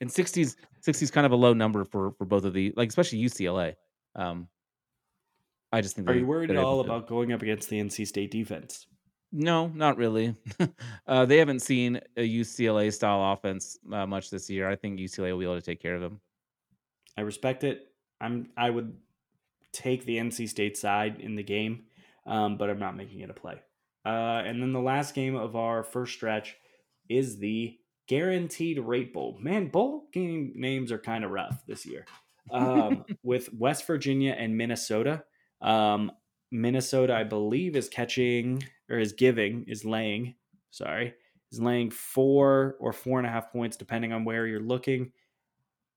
[0.00, 3.22] And 60s, 60s kind of a low number for for both of the like, especially
[3.22, 3.74] UCLA.
[4.16, 4.48] Um,
[5.72, 6.08] I just think.
[6.08, 8.86] Are you worried at all about going up against the NC State defense?
[9.32, 10.36] No, not really.
[11.06, 14.68] uh, they haven't seen a UCLA style offense uh, much this year.
[14.68, 16.20] I think UCLA will be able to take care of them.
[17.16, 17.88] I respect it.
[18.20, 18.94] I'm I would
[19.72, 21.84] take the NC State side in the game,
[22.26, 23.60] um, but I'm not making it a play.
[24.04, 26.56] Uh, and then the last game of our first stretch
[27.08, 29.38] is the Guaranteed Rate Bowl.
[29.40, 32.04] Man, bowl game names are kind of rough this year.
[32.50, 35.24] Um, with West Virginia and Minnesota.
[35.62, 36.12] Um,
[36.50, 40.34] Minnesota, I believe, is catching or is giving is laying.
[40.70, 41.14] Sorry,
[41.50, 45.12] is laying four or four and a half points depending on where you're looking.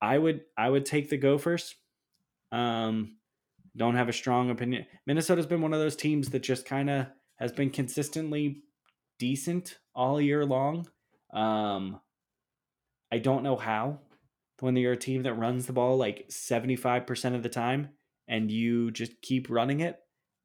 [0.01, 1.75] I would I would take the Gophers.
[2.51, 3.17] Um,
[3.75, 4.85] don't have a strong opinion.
[5.05, 7.07] Minnesota's been one of those teams that just kind of
[7.37, 8.63] has been consistently
[9.19, 10.87] decent all year long.
[11.33, 11.99] Um,
[13.11, 13.99] I don't know how
[14.61, 17.89] when you're a team that runs the ball like 75% of the time
[18.27, 19.97] and you just keep running it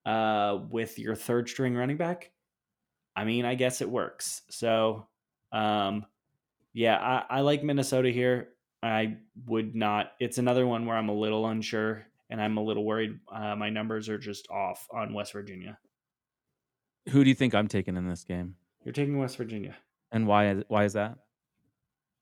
[0.06, 2.30] uh, with your third string running back.
[3.16, 4.42] I mean, I guess it works.
[4.50, 5.06] So,
[5.52, 6.04] um,
[6.72, 8.50] yeah, I, I like Minnesota here.
[8.82, 9.16] I
[9.46, 10.12] would not.
[10.20, 13.18] It's another one where I'm a little unsure and I'm a little worried.
[13.30, 15.76] Uh, my numbers are just off on West Virginia.
[17.10, 18.54] Who do you think I'm taking in this game,
[18.84, 19.74] You're taking West Virginia
[20.12, 20.50] and why?
[20.50, 21.18] is- Why is that?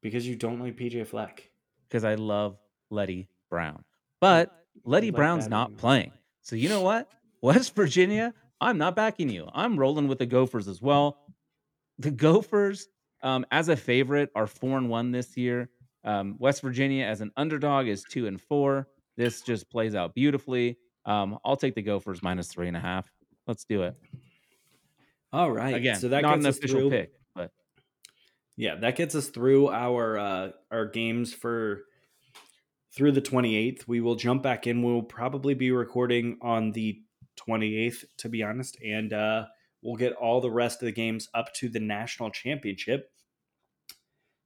[0.01, 1.51] because you don't like PJ Fleck.
[1.89, 2.57] Because I love
[2.89, 3.83] Leddie Brown,
[4.21, 4.55] but
[4.85, 6.13] Leddie Brown's not playing.
[6.43, 7.09] So you know what,
[7.43, 9.49] West Virginia, I'm not backing you.
[9.53, 11.19] I'm rolling with the Gophers as well.
[11.99, 12.89] The Gophers
[13.23, 15.69] um, as a favorite are four and one this year.
[16.05, 18.89] Um, West Virginia as an underdog is two and four.
[19.17, 20.79] This just plays out beautifully.
[21.05, 23.11] Um, I'll take the Gophers minus three and a half.
[23.47, 23.97] Let's do it
[25.33, 25.75] All right.
[25.75, 25.97] again.
[25.97, 27.51] so that not an official through, pick, but
[28.57, 31.83] Yeah, that gets us through our uh, our games for
[32.95, 33.87] through the 28th.
[33.87, 34.83] We will jump back in.
[34.83, 37.01] We'll probably be recording on the
[37.49, 39.47] 28th, to be honest, and uh,
[39.83, 43.11] we'll get all the rest of the games up to the national championship,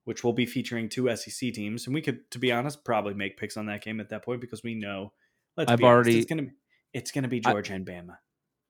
[0.05, 1.87] which will be featuring two SEC teams.
[1.87, 4.41] And we could, to be honest, probably make picks on that game at that point
[4.41, 5.13] because we know.
[5.57, 6.47] Let's I've be honest, already- it's gonna
[6.93, 8.17] it's gonna be I- Georgia and Bama.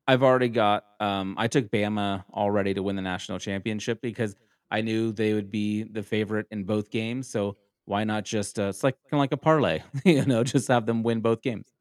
[0.08, 0.84] I've already got.
[0.98, 4.34] Um, I took Bama already to win the national championship because
[4.68, 7.28] I knew they would be the favorite in both games.
[7.30, 8.58] So why not just?
[8.58, 11.42] Uh, it's like kind of like a parlay, you know, just have them win both
[11.42, 11.72] games.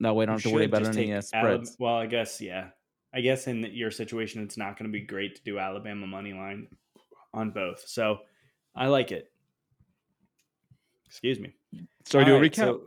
[0.00, 1.72] That way, I don't have to worry about any uh, spreads.
[1.72, 2.68] Alab- well, I guess yeah.
[3.14, 6.32] I guess in your situation, it's not going to be great to do Alabama money
[6.32, 6.66] line
[7.32, 7.84] on both.
[7.86, 8.18] So
[8.74, 9.30] I like it.
[11.06, 11.54] Excuse me.
[12.06, 12.56] So do a right, recap.
[12.56, 12.82] so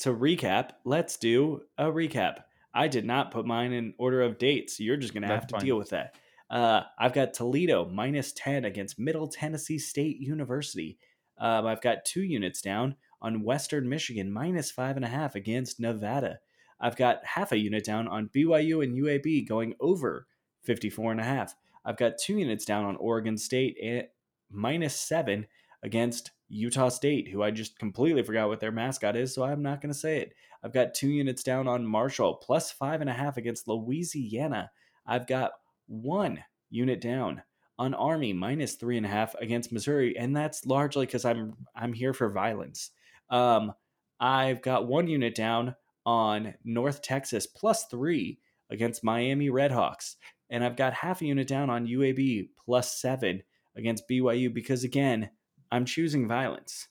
[0.00, 2.40] to recap, let's do a recap.
[2.74, 4.76] I did not put mine in order of dates.
[4.76, 5.64] So you're just going to have to fine.
[5.64, 6.16] deal with that.
[6.50, 10.98] Uh, I've got Toledo minus 10 against Middle Tennessee State University.
[11.40, 15.80] Um, I've got two units down on Western Michigan minus five and a half against
[15.80, 16.38] Nevada.
[16.80, 20.26] I've got half a unit down on BYU and UAB going over
[20.62, 21.54] 54 and a half.
[21.84, 24.12] I've got two units down on Oregon State at
[24.50, 25.46] minus seven
[25.82, 29.80] against Utah State, who I just completely forgot what their mascot is, so I'm not
[29.80, 30.34] going to say it.
[30.62, 34.70] I've got two units down on Marshall, plus five and a half against Louisiana.
[35.06, 35.52] I've got
[35.86, 37.42] one unit down
[37.80, 41.94] on Army, minus three and a half against Missouri, and that's largely because I'm I'm
[41.94, 42.90] here for violence.
[43.30, 43.72] Um,
[44.20, 45.74] I've got one unit down
[46.04, 48.38] on North Texas, plus three
[48.70, 50.16] against Miami Redhawks,
[50.50, 53.42] and I've got half a unit down on UAB, plus seven
[53.74, 55.30] against BYU because again,
[55.72, 56.86] I'm choosing violence.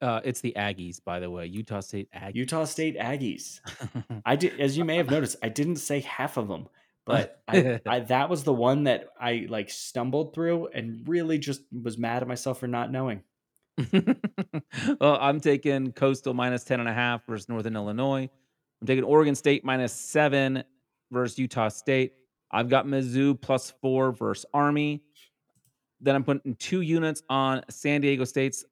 [0.00, 1.46] Uh, it's the Aggies, by the way.
[1.46, 2.34] Utah State Aggies.
[2.34, 3.60] Utah State Aggies.
[4.26, 6.68] I did, as you may have noticed, I didn't say half of them,
[7.06, 11.62] but I, I that was the one that I like stumbled through and really just
[11.72, 13.22] was mad at myself for not knowing.
[15.00, 18.28] well, I'm taking Coastal minus 10 and a half versus Northern Illinois.
[18.80, 20.64] I'm taking Oregon State minus seven
[21.10, 22.14] versus Utah State.
[22.50, 25.02] I've got Mizzou plus four versus Army.
[26.00, 28.64] Then I'm putting two units on San Diego State's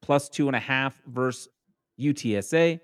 [0.00, 1.48] plus two and a half versus
[2.00, 2.80] UTSA.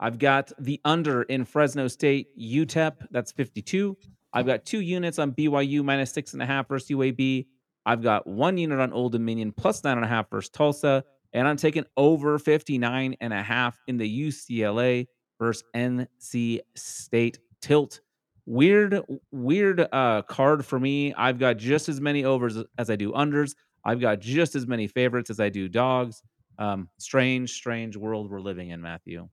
[0.00, 3.08] I've got the under in Fresno State UTEP.
[3.10, 3.96] That's 52.
[4.32, 7.46] I've got two units on BYU minus six and a half versus UAB.
[7.86, 11.04] I've got one unit on Old Dominion plus nine and a half versus Tulsa.
[11.32, 15.06] And I'm taking over 59 and a half in the UCLA
[15.38, 18.00] versus NC State tilt.
[18.46, 21.12] Weird, weird uh, card for me.
[21.14, 23.54] I've got just as many overs as I do unders.
[23.84, 26.22] I've got just as many favorites as I do dogs.
[26.58, 29.28] Um, strange, strange world we're living in, Matthew.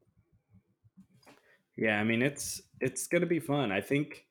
[1.77, 3.71] Yeah, I mean it's it's gonna be fun.
[3.71, 4.25] I think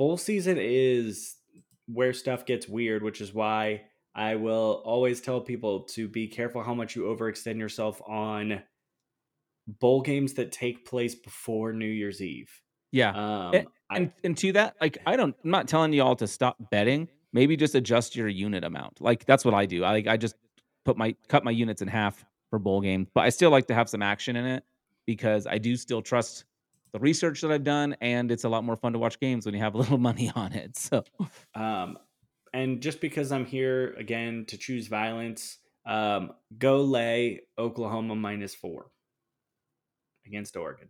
[0.00, 1.36] bowl season is
[1.86, 3.82] where stuff gets weird, which is why
[4.14, 8.62] I will always tell people to be careful how much you overextend yourself on
[9.66, 12.50] bowl games that take place before New Year's Eve.
[12.92, 13.10] Yeah.
[13.10, 16.56] Um, And- and and to that, like I don't, I'm not telling y'all to stop
[16.70, 17.08] betting.
[17.34, 19.00] Maybe just adjust your unit amount.
[19.02, 19.84] Like that's what I do.
[19.84, 20.36] I I just
[20.84, 23.74] put my cut my units in half for bowl game, but I still like to
[23.74, 24.62] have some action in it
[25.06, 26.44] because I do still trust
[26.92, 29.54] the research that I've done, and it's a lot more fun to watch games when
[29.54, 30.76] you have a little money on it.
[30.76, 31.04] So
[31.54, 31.98] Um,
[32.52, 38.90] and just because I'm here again to choose violence, um, go lay Oklahoma minus four
[40.26, 40.88] against Oregon.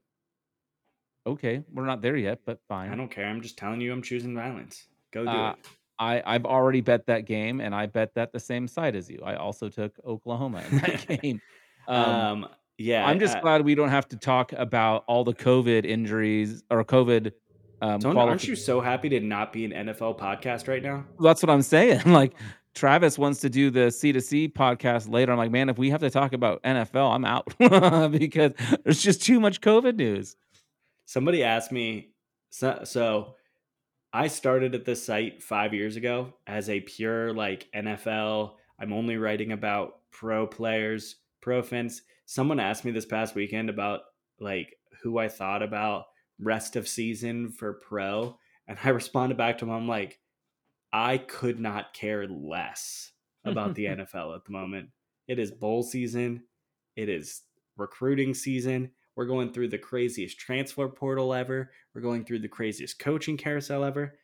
[1.27, 2.91] okay, we're not there yet, but fine.
[2.91, 3.27] I don't care.
[3.27, 4.87] I'm just telling you, I'm choosing violence.
[5.13, 5.69] Go do Uh, it.
[5.99, 9.21] I, I've already bet that game, and I bet that the same side as you.
[9.23, 11.41] I also took Oklahoma in that game.
[11.87, 12.05] Um,
[12.45, 12.49] Um,
[12.81, 16.63] yeah, I'm just uh, glad we don't have to talk about all the COVID injuries
[16.71, 17.33] or COVID.
[17.83, 21.05] Um, aren't you so happy to not be an NFL podcast right now?
[21.21, 22.01] That's what I'm saying.
[22.07, 22.33] Like
[22.75, 25.31] Travis wants to do the C to C podcast later.
[25.33, 28.53] I'm like, man, if we have to talk about NFL, I'm out because
[28.83, 30.37] there's just too much COVID news.
[31.05, 32.13] Somebody asked me,
[32.49, 33.35] so, so
[34.11, 38.53] I started at this site five years ago as a pure like NFL.
[38.79, 42.03] I'm only writing about pro players, pro fans.
[42.31, 44.03] Someone asked me this past weekend about
[44.39, 46.05] like who I thought about
[46.39, 49.73] rest of season for pro, and I responded back to him.
[49.73, 50.21] I'm like,
[50.93, 53.11] I could not care less
[53.45, 54.91] about the NFL at the moment.
[55.27, 56.45] It is bowl season.
[56.95, 57.43] It is
[57.77, 58.93] recruiting season.
[59.17, 61.73] We're going through the craziest transfer portal ever.
[61.97, 64.17] We're going through the craziest coaching carousel ever.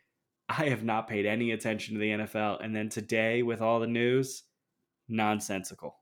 [0.48, 2.64] I have not paid any attention to the NFL.
[2.64, 4.44] And then today, with all the news,
[5.08, 5.96] nonsensical.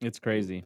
[0.00, 0.64] It's crazy.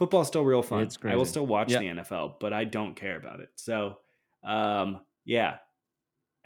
[0.00, 0.82] Football's still real fun.
[0.82, 1.78] It's I will still watch Yeah.
[1.80, 3.50] the NFL, but I don't care about it.
[3.56, 3.98] So,
[4.42, 5.58] um, yeah.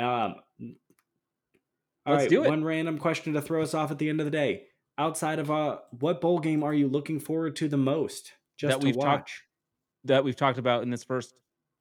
[0.00, 0.34] Um,
[2.05, 2.48] all Let's right, do it.
[2.48, 4.64] One random question to throw us off at the end of the day.
[4.98, 8.32] Outside of uh, what bowl game are you looking forward to the most?
[8.59, 9.07] Just That to we've watch?
[9.07, 9.30] talked-
[10.02, 11.32] That we've talked about in this first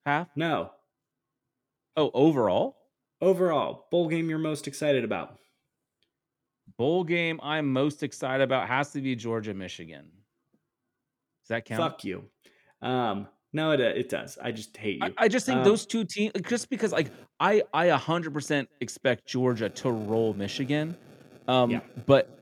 [0.06, 0.30] half.
[0.36, 0.72] no.
[1.98, 2.78] Oh, overall
[3.20, 5.40] Overall, bowl game you're most excited about?
[6.78, 10.12] bowl game I'm most excited about has to be Georgia Michigan.
[11.44, 11.82] Does that count?
[11.82, 12.30] Fuck you.
[12.82, 14.38] Um, no, it it does.
[14.42, 15.14] I just hate you.
[15.20, 19.26] I, I just think Um, those two teams, just because like I I 100% expect
[19.26, 20.98] Georgia to roll Michigan,
[21.48, 21.82] um, Yeah.
[22.06, 22.40] but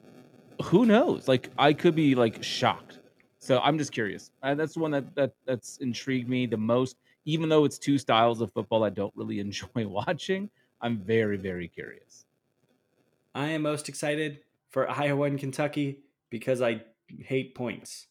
[0.64, 1.28] who knows?
[1.28, 3.00] Like I could be like shocked.
[3.40, 4.30] So I'm just curious.
[4.44, 6.98] Uh, that's the one that that that's intrigued me the most.
[7.26, 10.50] Even though it's two styles of football I don't really enjoy watching,
[10.80, 12.26] I'm very very curious.
[13.34, 16.84] I am most excited for Iowa and Kentucky because I
[17.20, 18.08] hate points.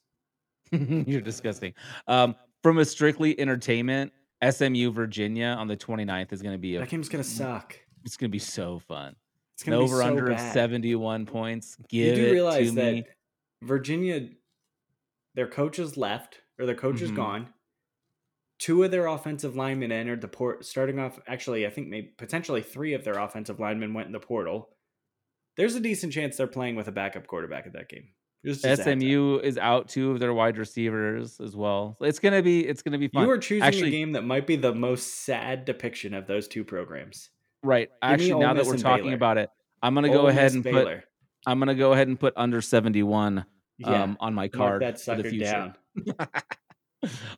[1.07, 1.75] You're disgusting.
[2.07, 4.13] Um, from a strictly entertainment,
[4.49, 7.79] SMU Virginia on the 29th is going to be a That game's gonna suck.
[8.05, 9.15] it's going to be so fun.
[9.55, 10.53] It's gonna over be so under of bad.
[10.55, 11.77] 71 points.
[11.89, 13.05] Give you do realize to that me.
[13.63, 14.29] Virginia,
[15.35, 17.17] their coach is left or their coach is Mhm.
[17.17, 17.49] gone.
[18.59, 20.65] Two of their offensive linemen entered the port.
[20.65, 24.21] Starting off, actually, I think maybe potentially three of their offensive linemen went in the
[24.21, 24.71] portal.
[25.57, 28.09] There's a decent chance they're playing with a backup quarterback at that game.
[28.45, 28.99] Just as a heads up.
[29.01, 31.97] SMU is out two of their wide receivers as well.
[31.99, 33.25] So It's gonna be it's gonna be fun.
[33.25, 36.49] You are choosing Actually- a game that might be the most sad depiction of those
[36.49, 37.31] two programs.
[37.63, 37.91] right.
[38.01, 39.17] Actually, now that we're talking Baylor.
[39.17, 39.51] about it,
[39.83, 41.01] I'm gonna Ole go ahead Miss, and put
[41.47, 43.45] I'm gonna go ahead and put under 71
[43.79, 45.45] yeah, um, on my card that for the future.
[45.45, 45.75] down.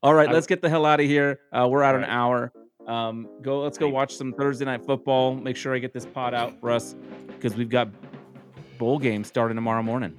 [0.02, 1.40] All right, I- let's get the hell out of here.
[1.52, 2.10] Uh, we're at an Right.
[2.10, 2.52] hour.
[2.86, 3.60] Um, go.
[3.60, 5.34] Let's go watch some Thursday night football.
[5.36, 6.96] Make sure I get this pod out for us
[7.28, 7.88] because we've got
[8.78, 10.16] bowl games starting tomorrow morning.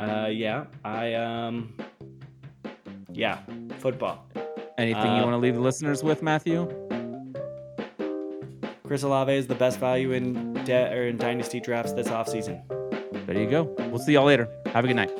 [0.00, 1.74] Uh, yeah, I um,
[3.12, 3.38] yeah,
[3.80, 4.26] football.
[4.78, 6.66] Anything you Uh, want to leave the listeners with, Matthew?
[8.86, 12.62] Chris Olave is the best value in debt or in dynasty drafts this offseason.
[13.26, 13.64] There you go.
[13.90, 14.48] We'll see y'all later.
[14.72, 15.10] Have a good night.